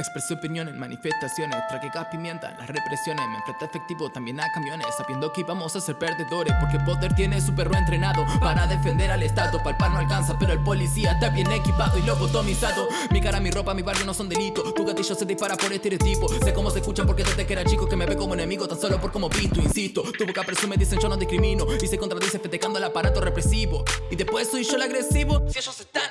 Expresé 0.00 0.34
opiniones, 0.34 0.76
manifestaciones, 0.76 1.58
tragué 1.68 1.88
gas 1.92 2.06
pimienta, 2.06 2.52
las 2.52 2.68
represiones, 2.68 3.26
me 3.26 3.36
enfrenté 3.38 3.64
efectivo 3.64 4.08
también 4.08 4.38
a 4.38 4.48
camiones, 4.52 4.86
sabiendo 4.96 5.32
que 5.32 5.40
íbamos 5.40 5.74
a 5.74 5.80
ser 5.80 5.98
perdedores, 5.98 6.54
porque 6.60 6.76
el 6.76 6.84
poder 6.84 7.16
tiene 7.16 7.40
su 7.40 7.52
perro 7.52 7.74
entrenado 7.76 8.24
para 8.38 8.68
defender 8.68 9.10
al 9.10 9.24
Estado, 9.24 9.60
palpar 9.60 9.90
no 9.90 9.98
alcanza, 9.98 10.38
pero 10.38 10.52
el 10.52 10.62
policía 10.62 11.14
está 11.14 11.30
bien 11.30 11.50
equipado 11.50 11.98
y 11.98 12.02
lobotomizado. 12.02 12.86
Mi 13.10 13.20
cara, 13.20 13.40
mi 13.40 13.50
ropa, 13.50 13.74
mi 13.74 13.82
barrio 13.82 14.04
no 14.04 14.14
son 14.14 14.28
delito, 14.28 14.72
tu 14.72 14.84
gatillo 14.84 15.16
se 15.16 15.24
dispara 15.24 15.56
por 15.56 15.72
estereotipo, 15.72 16.28
sé 16.28 16.54
cómo 16.54 16.70
se 16.70 16.78
escuchan 16.78 17.04
porque 17.04 17.24
desde 17.24 17.44
que 17.44 17.54
era 17.54 17.64
chico 17.64 17.88
que 17.88 17.96
me 17.96 18.06
ve 18.06 18.16
como 18.16 18.34
enemigo, 18.34 18.68
tan 18.68 18.80
solo 18.80 19.00
por 19.00 19.10
como 19.10 19.28
visto, 19.28 19.60
insisto, 19.60 20.04
tu 20.16 20.24
boca 20.24 20.44
presume, 20.44 20.76
dicen 20.76 21.00
yo 21.00 21.08
no 21.08 21.16
discrimino, 21.16 21.66
y 21.74 21.88
se 21.88 21.98
contradice 21.98 22.38
festejando 22.38 22.78
el 22.78 22.84
aparato 22.84 23.20
represivo, 23.20 23.84
y 24.12 24.14
después 24.14 24.48
soy 24.48 24.62
yo 24.62 24.76
el 24.76 24.82
agresivo, 24.82 25.42
si 25.50 25.58
ellos 25.58 25.80
están 25.80 26.04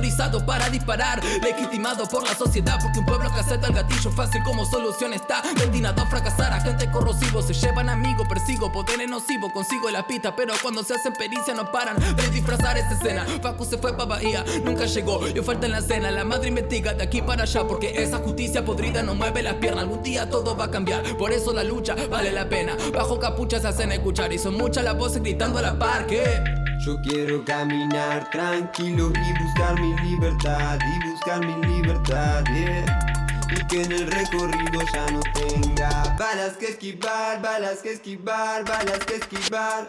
autorizados 0.00 0.42
para 0.44 0.70
disparar, 0.70 1.22
legitimados 1.42 2.08
por 2.08 2.26
la 2.26 2.34
sociedad, 2.34 2.78
porque 2.82 3.00
un 3.00 3.04
pueblo 3.04 3.30
caseta, 3.34 3.66
el 3.66 3.74
gatillo 3.74 4.10
fácil 4.10 4.42
como 4.42 4.64
solución 4.64 5.12
está 5.12 5.42
destinado 5.54 6.02
a 6.02 6.06
fracasar. 6.06 6.54
Agente 6.54 6.90
corrosivo 6.90 7.42
se 7.42 7.52
llevan 7.52 7.90
amigos, 7.90 8.26
persigo, 8.26 8.72
poder 8.72 9.06
nocivo, 9.10 9.52
consigo 9.52 9.90
la 9.90 10.06
pista, 10.06 10.34
pero 10.34 10.54
cuando 10.62 10.82
se 10.82 10.94
hacen 10.94 11.12
pericia 11.12 11.52
no 11.52 11.70
paran 11.70 11.98
de 12.16 12.30
disfrazar 12.30 12.78
esa 12.78 12.94
escena. 12.94 13.26
Facu 13.42 13.66
se 13.66 13.76
fue 13.76 13.94
pa' 13.94 14.06
Bahía, 14.06 14.42
nunca 14.64 14.86
llegó, 14.86 15.26
yo 15.28 15.42
falta 15.42 15.66
en 15.66 15.72
la 15.72 15.82
cena. 15.82 16.10
La 16.10 16.24
madre 16.24 16.48
investiga 16.48 16.94
de 16.94 17.04
aquí 17.04 17.20
para 17.20 17.42
allá, 17.42 17.66
porque 17.68 18.02
esa 18.02 18.18
justicia 18.18 18.64
podrida 18.64 19.02
no 19.02 19.14
mueve 19.14 19.42
las 19.42 19.54
piernas. 19.56 19.82
Algún 19.82 20.02
día 20.02 20.30
todo 20.30 20.56
va 20.56 20.64
a 20.64 20.70
cambiar, 20.70 21.02
por 21.18 21.30
eso 21.30 21.52
la 21.52 21.62
lucha 21.62 21.94
vale 22.08 22.32
la 22.32 22.48
pena. 22.48 22.74
Bajo 22.94 23.20
capucha 23.20 23.60
se 23.60 23.68
hacen 23.68 23.92
escuchar 23.92 24.32
y 24.32 24.38
son 24.38 24.56
muchas 24.56 24.82
las 24.82 24.96
voces 24.96 25.22
gritando 25.22 25.58
a 25.58 25.62
la 25.62 25.78
par 25.78 26.06
que. 26.06 26.42
Yo 26.80 26.98
quiero 27.02 27.44
caminar 27.44 28.30
tranquilo 28.30 29.12
y 29.14 29.44
buscar 29.44 29.78
mi 29.78 29.89
libertad, 29.96 30.78
y 30.80 31.10
buscar 31.10 31.44
mi 31.44 31.66
libertad. 31.66 32.44
Y 32.50 33.66
que 33.66 33.82
en 33.82 33.92
el 33.92 34.10
recorrido 34.10 34.80
ya 34.92 35.10
no 35.10 35.20
tenga 35.34 36.16
balas 36.18 36.56
que 36.56 36.70
esquivar, 36.70 37.40
balas 37.40 37.78
que 37.78 37.92
esquivar, 37.92 38.64
balas 38.64 38.98
que 39.06 39.16
esquivar. 39.16 39.88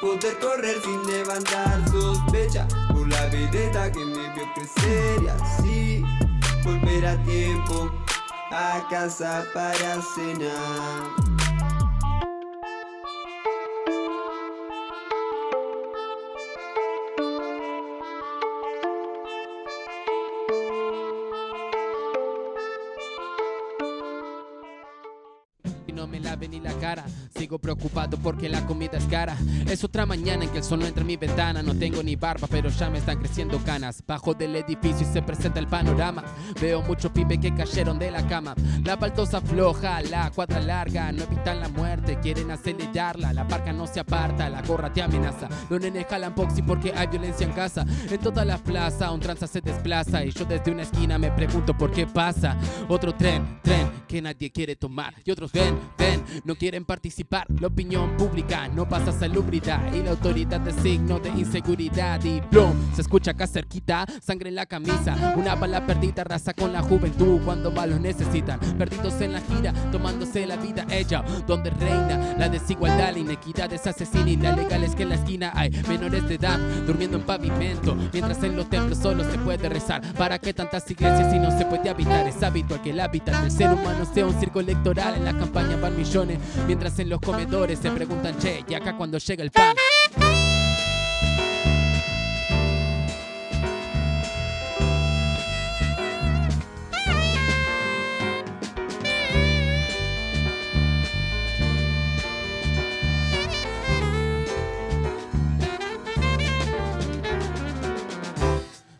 Poder 0.00 0.38
correr 0.38 0.76
sin 0.82 1.06
levantar 1.06 1.88
sospecha 1.90 2.68
por 2.88 3.08
la 3.08 3.26
vedeta 3.26 3.90
que 3.90 4.04
me 4.04 4.32
vio 4.34 4.44
crecer 4.54 5.22
y 5.22 5.28
así 5.28 6.04
volver 6.62 7.06
a 7.06 7.22
tiempo 7.24 7.90
a 8.50 8.86
casa 8.88 9.44
para 9.54 10.00
cenar. 10.14 11.27
Sigo 27.38 27.60
preocupado 27.60 28.16
porque 28.16 28.48
la 28.48 28.66
comida 28.66 28.98
es 28.98 29.04
cara. 29.04 29.36
Es 29.68 29.84
otra 29.84 30.04
mañana 30.04 30.42
en 30.42 30.50
que 30.50 30.58
el 30.58 30.64
sol 30.64 30.80
no 30.80 30.86
entra 30.86 31.02
en 31.02 31.06
mi 31.06 31.16
ventana. 31.16 31.62
No 31.62 31.72
tengo 31.72 32.02
ni 32.02 32.16
barba, 32.16 32.48
pero 32.50 32.68
ya 32.68 32.90
me 32.90 32.98
están 32.98 33.20
creciendo 33.20 33.58
canas. 33.62 34.02
Bajo 34.04 34.34
del 34.34 34.56
edificio 34.56 35.06
y 35.08 35.12
se 35.12 35.22
presenta 35.22 35.60
el 35.60 35.68
panorama. 35.68 36.24
Veo 36.60 36.82
muchos 36.82 37.12
pibes 37.12 37.38
que 37.38 37.54
cayeron 37.54 37.96
de 37.96 38.10
la 38.10 38.26
cama. 38.26 38.56
La 38.82 38.96
baldosa 38.96 39.40
floja, 39.40 40.02
la 40.02 40.32
cuadra 40.32 40.60
larga. 40.60 41.12
No 41.12 41.22
evitan 41.22 41.60
la 41.60 41.68
muerte, 41.68 42.18
quieren 42.20 42.50
acelerarla. 42.50 43.32
La 43.32 43.44
barca 43.44 43.72
no 43.72 43.86
se 43.86 44.00
aparta, 44.00 44.50
la 44.50 44.62
gorra 44.62 44.92
te 44.92 45.00
amenaza. 45.00 45.48
Los 45.70 45.80
nenes 45.80 46.06
jalan 46.10 46.34
boxy 46.34 46.62
porque 46.62 46.92
hay 46.92 47.06
violencia 47.06 47.46
en 47.46 47.52
casa. 47.52 47.86
En 48.10 48.18
toda 48.18 48.44
la 48.44 48.58
plaza, 48.58 49.12
un 49.12 49.20
tranza 49.20 49.46
se 49.46 49.60
desplaza. 49.60 50.24
Y 50.24 50.32
yo 50.32 50.44
desde 50.44 50.72
una 50.72 50.82
esquina 50.82 51.18
me 51.18 51.30
pregunto 51.30 51.72
por 51.78 51.92
qué 51.92 52.04
pasa. 52.04 52.56
Otro 52.88 53.14
tren, 53.14 53.60
tren 53.62 53.88
que 54.08 54.20
nadie 54.20 54.50
quiere 54.50 54.74
tomar. 54.74 55.14
Y 55.24 55.30
otros 55.30 55.52
ven, 55.52 55.78
ven, 55.96 56.24
no 56.44 56.56
quieren 56.56 56.84
participar. 56.84 57.37
La 57.60 57.66
opinión 57.66 58.16
pública 58.16 58.68
no 58.68 58.88
pasa 58.88 59.12
salubridad. 59.12 59.92
Y 59.92 60.02
la 60.02 60.10
autoridad 60.10 60.60
de 60.60 60.72
signo 60.72 61.18
de 61.18 61.30
inseguridad. 61.30 62.22
Y 62.24 62.40
plum, 62.40 62.74
se 62.94 63.02
escucha 63.02 63.32
acá 63.32 63.46
cerquita, 63.46 64.06
sangre 64.22 64.48
en 64.48 64.54
la 64.54 64.66
camisa. 64.66 65.34
Una 65.36 65.54
bala 65.54 65.86
perdida, 65.86 66.24
raza 66.24 66.54
con 66.54 66.72
la 66.72 66.82
juventud 66.82 67.40
cuando 67.44 67.70
más 67.70 67.88
lo 67.88 67.98
necesitan. 67.98 68.58
Perdidos 68.78 69.20
en 69.20 69.32
la 69.32 69.40
gira, 69.40 69.72
tomándose 69.90 70.46
la 70.46 70.56
vida 70.56 70.86
ella. 70.90 71.22
Donde 71.46 71.70
reina 71.70 72.36
la 72.38 72.48
desigualdad, 72.48 73.12
la 73.12 73.18
inequidad 73.18 73.72
es 73.72 73.86
asesina 73.86 74.30
y 74.30 74.36
la 74.36 74.52
legal 74.52 74.84
es 74.84 74.94
que 74.94 75.02
en 75.02 75.08
la 75.10 75.14
esquina 75.16 75.52
hay 75.54 75.70
menores 75.88 76.28
de 76.28 76.34
edad 76.34 76.58
durmiendo 76.86 77.16
en 77.16 77.24
pavimento. 77.24 77.96
Mientras 78.12 78.42
en 78.42 78.56
los 78.56 78.68
templos 78.68 78.98
solo 78.98 79.24
se 79.30 79.38
puede 79.38 79.68
rezar. 79.68 80.02
¿Para 80.14 80.38
qué 80.38 80.52
tantas 80.52 80.90
iglesias 80.90 81.32
si 81.32 81.38
no 81.38 81.56
se 81.56 81.64
puede 81.64 81.88
habitar? 81.90 82.26
Es 82.26 82.42
habitual 82.42 82.82
que 82.82 82.90
el 82.90 83.00
hábitat 83.00 83.42
del 83.42 83.50
ser 83.50 83.72
humano 83.72 84.04
sea 84.12 84.26
un 84.26 84.38
circo 84.38 84.60
electoral. 84.60 85.14
En 85.14 85.24
la 85.24 85.36
campaña 85.36 85.76
van 85.76 85.96
millones, 85.96 86.38
mientras 86.66 86.98
en 86.98 87.08
los 87.08 87.17
comedores 87.20 87.78
se 87.78 87.90
preguntan, 87.90 88.38
che, 88.38 88.64
¿y 88.68 88.74
acá 88.74 88.96
cuando 88.96 89.18
llega 89.18 89.44
el 89.44 89.50
pan? 89.50 89.74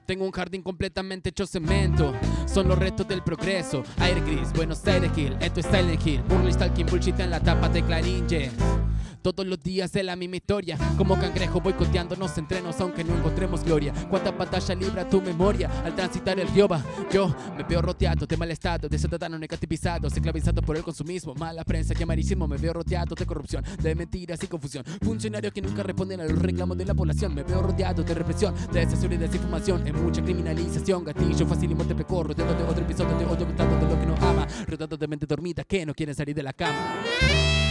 Tengo 0.08 0.24
un 0.24 0.30
jardín 0.30 0.62
completamente 0.62 1.28
hecho 1.28 1.46
cemento. 1.46 2.14
Son 2.46 2.66
los 2.66 2.78
retos 2.78 3.06
del 3.06 3.22
progreso. 3.22 3.82
Aire 3.98 4.22
gris, 4.22 4.54
Buenos 4.54 4.82
Aires 4.86 5.10
Hill. 5.14 5.36
Esto 5.38 5.60
es 5.60 5.66
Silent 5.66 6.06
Hill. 6.06 6.22
Burley 6.22 6.50
Stalking 6.50 6.86
Bullshit 6.86 7.20
en 7.20 7.28
la 7.28 7.40
tapa 7.40 7.68
de 7.68 7.82
Clarín. 7.82 8.26
Todos 9.22 9.46
los 9.46 9.60
días 9.62 9.94
es 9.94 10.04
la 10.04 10.16
misma 10.16 10.36
historia. 10.36 10.78
Como 10.96 11.18
cangrejo 11.18 11.60
boicoteándonos 11.60 12.36
entrenos, 12.38 12.80
aunque 12.80 13.04
no 13.04 13.16
encontremos 13.16 13.64
gloria. 13.64 13.92
Cuánta 14.08 14.36
pantalla 14.36 14.74
libra 14.74 15.08
tu 15.08 15.20
memoria 15.20 15.70
al 15.84 15.94
transitar 15.94 16.38
el 16.38 16.48
río 16.48 16.68
Yo 17.12 17.34
me 17.56 17.64
veo 17.64 17.82
rodeado 17.82 18.26
de 18.26 18.36
mal 18.36 18.50
estado, 18.50 18.88
de 18.88 18.98
ciudadanos 18.98 19.40
negativizados, 19.40 20.12
esclavizados 20.12 20.64
por 20.64 20.76
el 20.76 20.82
consumismo. 20.82 21.34
Mala 21.34 21.64
prensa 21.64 21.94
y 21.98 22.02
amarillismo. 22.02 22.46
Me 22.46 22.56
veo 22.56 22.72
rodeado 22.72 23.14
de 23.14 23.26
corrupción, 23.26 23.64
de 23.82 23.94
mentiras 23.94 24.42
y 24.42 24.46
confusión. 24.46 24.84
Funcionarios 25.02 25.52
que 25.52 25.62
nunca 25.62 25.82
responden 25.82 26.20
a 26.20 26.24
los 26.24 26.38
reclamos 26.38 26.76
de 26.78 26.84
la 26.84 26.94
población. 26.94 27.34
Me 27.34 27.42
veo 27.42 27.62
rodeado 27.62 28.02
de 28.02 28.14
represión, 28.14 28.54
de 28.72 28.86
censura 28.86 29.14
y 29.14 29.18
desinformación. 29.18 29.86
En 29.86 30.02
mucha 30.02 30.22
criminalización, 30.22 31.04
gatillo 31.04 31.46
fácil 31.46 31.70
y 31.70 31.74
muerte 31.74 31.94
pecorro. 31.94 32.28
Rodeado 32.28 32.54
de 32.54 32.64
otro 32.64 32.84
episodio 32.84 33.18
de 33.18 33.24
odio, 33.24 33.46
gustando 33.46 33.76
de 33.76 33.94
lo 33.94 34.00
que 34.00 34.06
no 34.06 34.14
ama. 34.26 34.46
Rodeado 34.66 34.96
de 34.96 35.08
mente 35.08 35.26
dormida 35.26 35.64
que 35.64 35.84
no 35.84 35.94
quieren 35.94 36.14
salir 36.14 36.34
de 36.34 36.42
la 36.42 36.52
cama. 36.52 37.67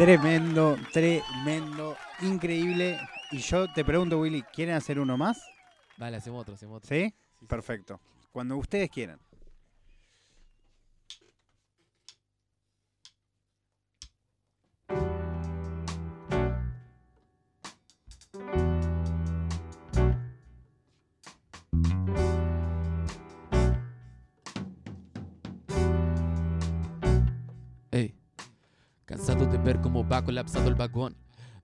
Tremendo, 0.00 0.78
tremendo, 0.94 1.94
increíble. 2.22 2.98
Y 3.32 3.36
yo 3.36 3.70
te 3.70 3.84
pregunto, 3.84 4.18
Willy, 4.18 4.42
¿quieren 4.44 4.74
hacer 4.74 4.98
uno 4.98 5.18
más? 5.18 5.38
Vale, 5.98 6.16
hacemos 6.16 6.40
otro, 6.40 6.54
hacemos 6.54 6.78
otro. 6.78 6.88
¿Sí? 6.88 7.14
Perfecto. 7.46 8.00
Cuando 8.32 8.56
ustedes 8.56 8.88
quieran. 8.88 9.20
Ver 30.20 30.26
cómo 30.26 30.26
va 30.26 30.26
colapsado 30.26 30.68
el 30.68 30.74
vagón. 30.74 31.16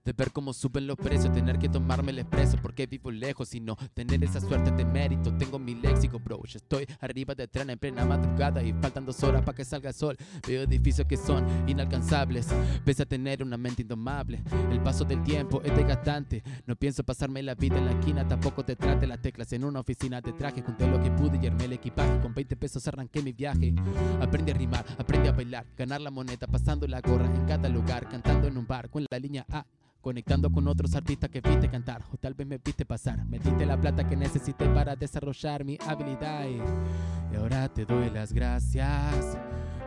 De 0.07 0.13
ver 0.13 0.31
cómo 0.31 0.53
suben 0.53 0.87
los 0.87 0.97
precios, 0.97 1.35
tener 1.35 1.59
que 1.59 1.69
tomarme 1.69 2.13
el 2.13 2.21
expreso 2.21 2.57
porque 2.63 2.87
vivo 2.87 3.11
lejos 3.11 3.53
y 3.57 3.61
no 3.61 3.77
tener 3.93 4.23
esa 4.23 4.41
suerte 4.41 4.71
de 4.71 4.85
mérito. 4.85 5.37
Tengo 5.37 5.59
mi 5.59 5.75
léxico, 5.75 6.21
bro. 6.21 6.41
Yo 6.45 6.59
estoy 6.59 6.87
arriba 7.01 7.35
de 7.35 7.49
tren 7.49 7.71
en 7.71 7.79
plena 7.79 8.05
madrugada 8.05 8.63
y 8.63 8.73
faltan 8.75 9.05
dos 9.05 9.21
horas 9.25 9.43
para 9.43 9.57
que 9.57 9.65
salga 9.65 9.89
el 9.89 9.97
sol. 9.97 10.17
Veo 10.47 10.63
edificios 10.63 11.09
que 11.09 11.17
son 11.17 11.45
inalcanzables, 11.69 12.47
pese 12.85 13.03
a 13.03 13.07
tener 13.07 13.43
una 13.43 13.57
mente 13.57 13.83
indomable. 13.83 14.45
El 14.71 14.81
paso 14.81 15.05
del 15.05 15.25
tiempo 15.25 15.61
es 15.65 15.75
desgastante. 15.75 16.45
No 16.67 16.77
pienso 16.77 17.03
pasarme 17.03 17.43
la 17.43 17.57
vida 17.57 17.77
en 17.77 17.87
la 17.87 17.91
esquina, 17.91 18.29
tampoco 18.29 18.65
te 18.65 18.77
trate 18.77 19.09
las 19.09 19.21
teclas 19.21 19.53
en 19.55 19.65
una 19.65 19.81
oficina 19.81 20.21
de 20.21 20.33
traje. 20.35 20.63
Junté 20.63 20.87
lo 20.87 21.03
que 21.03 21.11
pude 21.11 21.37
y 21.43 21.49
armé 21.49 21.65
el 21.65 21.73
equipaje. 21.73 22.21
Con 22.21 22.33
20 22.33 22.55
pesos 22.55 22.87
arranqué 22.87 23.23
mi 23.23 23.33
viaje. 23.33 23.75
Aprendí 24.21 24.53
a 24.53 24.55
rimar, 24.55 24.87
aprendí 24.97 25.27
a 25.27 25.33
bailar, 25.33 25.67
ganar 25.77 26.01
la 26.01 26.13
moneda, 26.13 26.47
pasando 26.47 26.87
la 26.87 27.01
gorra 27.01 27.27
en 27.27 27.45
cada 27.45 27.69
lugar, 27.69 28.09
cantando 28.09 28.47
en 28.47 28.57
un 28.57 28.69
bar 28.69 28.89
con 28.89 29.05
la 29.11 29.19
línea 29.19 29.45
A 29.51 29.67
conectando 30.07 30.53
con 30.53 30.69
otros 30.69 30.95
artistas 30.95 31.29
que 31.29 31.41
viste 31.41 31.69
cantar 31.69 32.01
o 32.13 32.17
tal 32.17 32.33
vez 32.33 32.47
me 32.47 32.59
viste 32.59 32.87
pasar. 32.87 33.27
Me 33.27 33.41
diste 33.41 33.67
la 33.67 33.77
plata 33.77 34.07
que 34.07 34.15
necesité 34.15 34.69
para 34.69 34.95
desarrollar 34.95 35.65
mi 35.65 35.77
habilidad 35.85 36.45
y 36.47 37.35
ahora 37.35 37.69
te 37.69 37.85
doy 37.85 38.09
las 38.11 38.33
gracias 38.33 39.37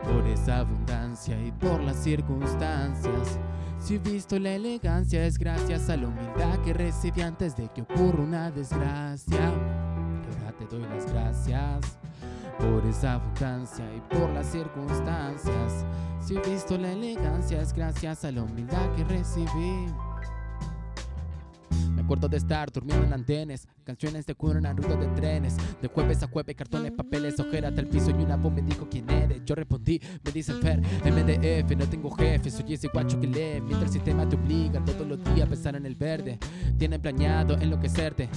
por 0.04 0.26
esa 0.26 0.58
abundancia 0.58 1.40
y 1.42 1.50
por 1.52 1.82
las 1.82 1.96
circunstancias. 1.96 3.38
Si 3.78 3.94
he 3.94 3.98
visto 3.98 4.38
la 4.38 4.50
elegancia 4.50 5.24
es 5.24 5.38
gracias 5.38 5.88
a 5.88 5.96
la 5.96 6.08
humildad 6.08 6.58
que 6.66 6.74
recibí 6.74 7.22
antes 7.22 7.56
de 7.56 7.68
que 7.68 7.80
ocurra 7.80 8.22
una 8.22 8.50
desgracia. 8.50 9.38
Y 9.38 10.34
ahora 10.34 10.52
te 10.58 10.66
doy 10.66 10.82
las 10.82 11.10
gracias 11.10 11.96
por 12.58 12.84
esa 12.84 13.14
abundancia 13.14 13.86
y 13.96 14.00
por 14.14 14.28
las 14.34 14.52
circunstancias. 14.52 15.86
Si 16.20 16.36
he 16.36 16.40
visto 16.42 16.76
la 16.76 16.92
elegancia 16.92 17.62
es 17.62 17.72
gracias 17.72 18.26
a 18.26 18.30
la 18.30 18.42
humildad 18.42 18.94
que 18.96 19.04
recibí. 19.04 19.86
Me 21.94 22.02
acuerdo 22.02 22.28
de 22.28 22.36
estar 22.36 22.70
durmiendo 22.72 23.06
en 23.06 23.12
andenes, 23.12 23.68
canciones 23.84 24.26
de 24.26 24.34
cuna 24.34 24.70
en 24.70 24.76
ruido 24.76 24.96
de 24.96 25.06
trenes, 25.08 25.56
de 25.80 25.88
jueves 25.88 26.22
a 26.22 26.28
jueves, 26.28 26.56
cartones, 26.56 26.92
papeles, 26.92 27.38
ojeras 27.38 27.76
el 27.76 27.86
piso 27.86 28.10
y 28.10 28.14
una 28.14 28.36
voz 28.36 28.52
me 28.52 28.62
dijo 28.62 28.88
quién 28.90 29.08
eres. 29.10 29.42
Yo 29.44 29.54
respondí, 29.54 30.00
me 30.24 30.32
dice 30.32 30.52
Fer, 30.54 30.80
MDF, 30.80 31.76
no 31.76 31.88
tengo 31.88 32.10
jefe, 32.10 32.50
soy 32.50 32.74
ese 32.74 32.88
guacho 32.88 33.20
que 33.20 33.26
lee, 33.26 33.60
mientras 33.60 33.82
el 33.82 33.90
sistema 33.90 34.28
te 34.28 34.36
obliga 34.36 34.84
todos 34.84 35.06
los 35.06 35.22
días 35.24 35.46
a 35.46 35.46
pensar 35.46 35.76
en 35.76 35.86
el 35.86 35.94
verde. 35.94 36.38
Tienen 36.78 37.00
planeado 37.00 37.54
enloquecerte, 37.54 38.28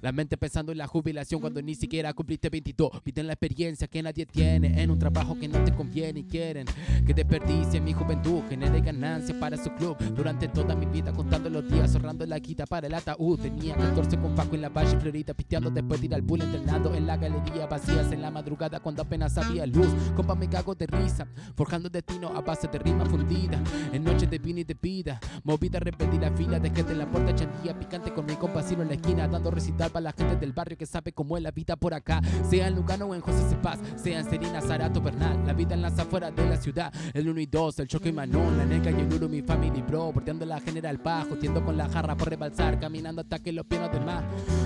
la 0.00 0.12
mente 0.12 0.36
pensando 0.36 0.72
en 0.72 0.78
la 0.78 0.86
jubilación 0.86 1.40
cuando 1.40 1.60
ni 1.62 1.74
siquiera 1.74 2.12
cumpliste 2.12 2.48
22. 2.48 3.00
Piden 3.02 3.26
la 3.26 3.34
experiencia 3.34 3.88
que 3.88 4.02
nadie 4.02 4.26
tiene 4.26 4.82
en 4.82 4.90
un 4.90 4.98
trabajo 4.98 5.38
que 5.38 5.48
no 5.48 5.62
te 5.64 5.72
conviene 5.74 6.20
y 6.20 6.24
quieren 6.24 6.66
que 7.06 7.14
desperdicie 7.14 7.80
mi 7.80 7.92
juventud, 7.92 8.42
genere 8.48 8.80
ganancia 8.80 9.38
para 9.38 9.56
su 9.56 9.70
club. 9.74 9.96
Durante 10.14 10.48
toda 10.48 10.74
mi 10.74 10.86
vida 10.86 11.12
contando 11.12 11.50
los 11.50 11.68
días, 11.68 11.94
ahorrando 11.94 12.24
la 12.26 12.40
quita 12.40 12.66
para 12.70 12.86
el 12.86 12.94
ataúd. 12.94 13.40
Tenía 13.40 13.76
14 13.76 14.16
con 14.18 14.34
Paco 14.36 14.54
en 14.54 14.62
la 14.62 14.68
valle 14.68 14.96
Florida, 14.98 15.34
pisteando 15.34 15.70
después 15.70 16.00
de 16.00 16.06
ir 16.06 16.14
al 16.14 16.22
bull, 16.22 16.40
entrenando 16.40 16.94
en 16.94 17.04
la 17.04 17.16
galería, 17.16 17.66
vacías 17.66 18.12
en 18.12 18.22
la 18.22 18.30
madrugada 18.30 18.78
cuando 18.78 19.02
apenas 19.02 19.36
había 19.36 19.66
luz. 19.66 19.88
Compa, 20.14 20.36
me 20.36 20.48
cago 20.48 20.76
de 20.76 20.86
risa, 20.86 21.26
forjando 21.56 21.90
destino 21.90 22.28
a 22.28 22.40
base 22.40 22.68
de 22.68 22.78
rima 22.78 23.04
fundida. 23.04 23.60
En 23.92 24.04
noches 24.04 24.30
de 24.30 24.38
vino 24.38 24.60
y 24.60 24.64
de 24.64 24.76
vida, 24.80 25.18
movida, 25.42 25.80
repetí 25.80 26.16
la 26.16 26.30
fila, 26.30 26.60
dejé 26.60 26.84
de 26.84 26.94
la 26.94 27.10
puerta 27.10 27.34
chandía 27.34 27.76
picante 27.76 28.14
con 28.14 28.24
mi 28.24 28.36
compa 28.36 28.60
en 28.70 28.86
la 28.86 28.94
esquina, 28.94 29.26
dando 29.26 29.50
recital 29.50 29.90
para 29.90 30.04
la 30.04 30.12
gente 30.12 30.36
del 30.36 30.52
barrio 30.52 30.78
que 30.78 30.86
sabe 30.86 31.12
cómo 31.12 31.36
es 31.36 31.42
la 31.42 31.50
vida 31.50 31.74
por 31.74 31.92
acá. 31.92 32.20
Sea 32.48 32.68
en 32.68 32.76
Lugano 32.76 33.06
o 33.06 33.14
en 33.16 33.20
José 33.20 33.42
Cepaz, 33.48 33.80
sea 33.96 34.20
en 34.20 34.30
Serina, 34.30 34.60
Zarato, 34.60 35.00
Bernal, 35.00 35.44
la 35.44 35.54
vida 35.54 35.74
en 35.74 35.82
las 35.82 35.98
afueras 35.98 36.34
de 36.36 36.48
la 36.48 36.56
ciudad. 36.56 36.92
El 37.14 37.28
1 37.28 37.40
y 37.40 37.46
2, 37.46 37.80
el 37.80 37.88
choque 37.88 38.10
y 38.10 38.12
Manón, 38.12 38.56
la 38.56 38.64
nega 38.64 38.92
y 38.92 39.00
el 39.00 39.12
Uru, 39.12 39.28
mi 39.28 39.42
family 39.42 39.82
bro, 39.82 40.12
porteando 40.12 40.46
la 40.46 40.60
general 40.60 40.98
bajo, 40.98 41.34
tiendo 41.36 41.64
con 41.64 41.76
la 41.76 41.88
jarra 41.88 42.16
por 42.16 42.28
rebalsar, 42.28 42.59
caminando 42.78 43.22
hasta 43.22 43.38
que 43.38 43.52
los 43.52 43.66
pianos 43.66 43.90
del 43.90 44.04
mar. 44.04 44.24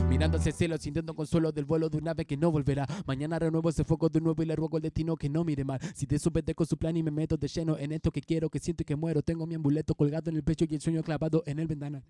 Mirando 0.09 0.39
hacia 0.39 0.51
el 0.51 0.57
cielo, 0.57 0.79
sintiendo 0.79 1.15
consuelo 1.15 1.53
del 1.53 1.65
vuelo 1.65 1.89
de 1.89 1.99
un 1.99 2.09
ave 2.09 2.25
que 2.25 2.37
no 2.37 2.51
volverá. 2.51 2.87
Mañana 3.07 3.39
renuevo 3.39 3.69
ese 3.69 3.85
fuego 3.85 4.09
de 4.09 4.21
nuevo 4.21 4.43
y 4.43 4.47
le 4.47 4.57
ruego 4.57 4.77
al 4.77 4.83
destino 4.83 5.17
que 5.17 5.29
no 5.29 5.45
mire 5.45 5.65
mal. 5.65 5.81
Si 5.95 6.07
te 6.07 6.19
con 6.55 6.67
su 6.67 6.77
plan 6.77 6.97
y 6.97 7.03
me 7.03 7.11
meto 7.11 7.37
de 7.37 7.49
lleno 7.49 7.79
en 7.79 7.93
esto 7.93 8.11
que 8.11 8.21
quiero, 8.21 8.51
que 8.51 8.59
siento 8.59 8.83
y 8.83 8.85
que 8.85 8.97
muero. 8.97 9.23
Tengo 9.23 9.47
mi 9.47 9.55
amuleto 9.55 9.95
colgado 9.95 10.31
en 10.31 10.37
el 10.37 10.43
pecho 10.43 10.65
y 10.69 10.75
el 10.75 10.81
sueño 10.81 11.03
clavado 11.03 11.43
en 11.47 11.59
el 11.59 11.67
ventana. 11.67 12.03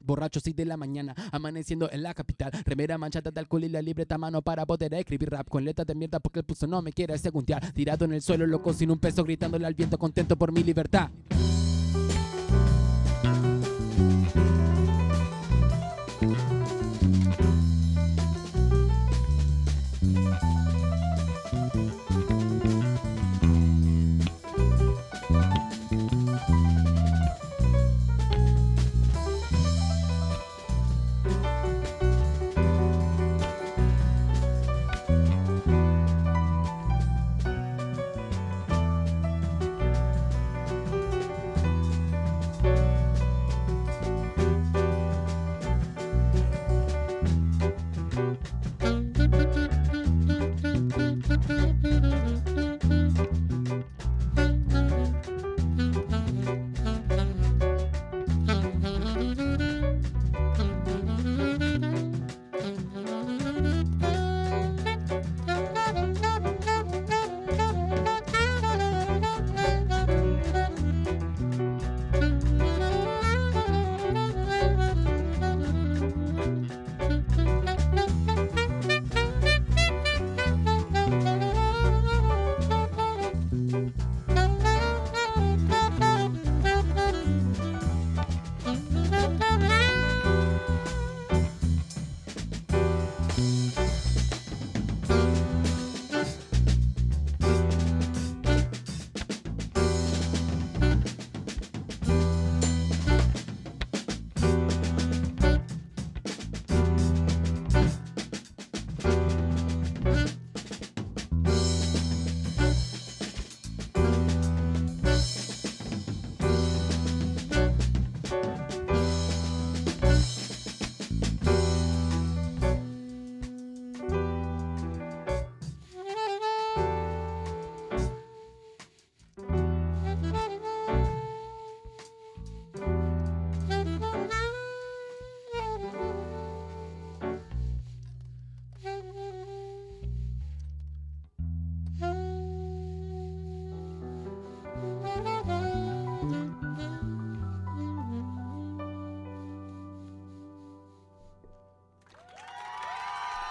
Borracho 0.00 0.40
6 0.40 0.56
de 0.56 0.64
la 0.64 0.76
mañana, 0.76 1.14
amaneciendo 1.30 1.90
en 1.92 2.02
la 2.02 2.14
capital. 2.14 2.50
Remera 2.64 2.96
manchada 2.98 3.30
de 3.30 3.40
alcohol 3.40 3.64
y 3.64 3.68
la 3.68 3.82
libreta 3.82 4.16
mano 4.18 4.42
para 4.42 4.64
poder 4.64 4.94
escribir 4.94 5.30
rap 5.30 5.48
con 5.48 5.64
letras 5.64 5.86
de 5.86 5.94
mierda 5.94 6.20
porque 6.20 6.40
el 6.40 6.46
puso 6.46 6.66
no 6.66 6.80
me 6.82 6.92
quiere 6.92 7.16
segundear. 7.18 7.72
Tirado 7.72 8.04
en 8.06 8.14
el 8.14 8.22
suelo, 8.22 8.46
loco, 8.46 8.72
sin 8.72 8.90
un 8.90 8.98
peso, 8.98 9.22
gritándole 9.24 9.66
al 9.66 9.74
viento, 9.74 9.98
contento 9.98 10.36
por 10.36 10.52
mi 10.52 10.62
libertad. 10.62 11.10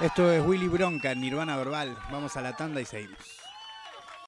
Esto 0.09 0.31
es 0.31 0.43
Willy 0.43 0.67
Bronca, 0.67 1.13
Nirvana 1.13 1.55
Verbal. 1.55 1.95
Vamos 2.11 2.35
a 2.35 2.41
la 2.41 2.57
tanda 2.57 2.81
y 2.81 2.85
seguimos. 2.85 3.38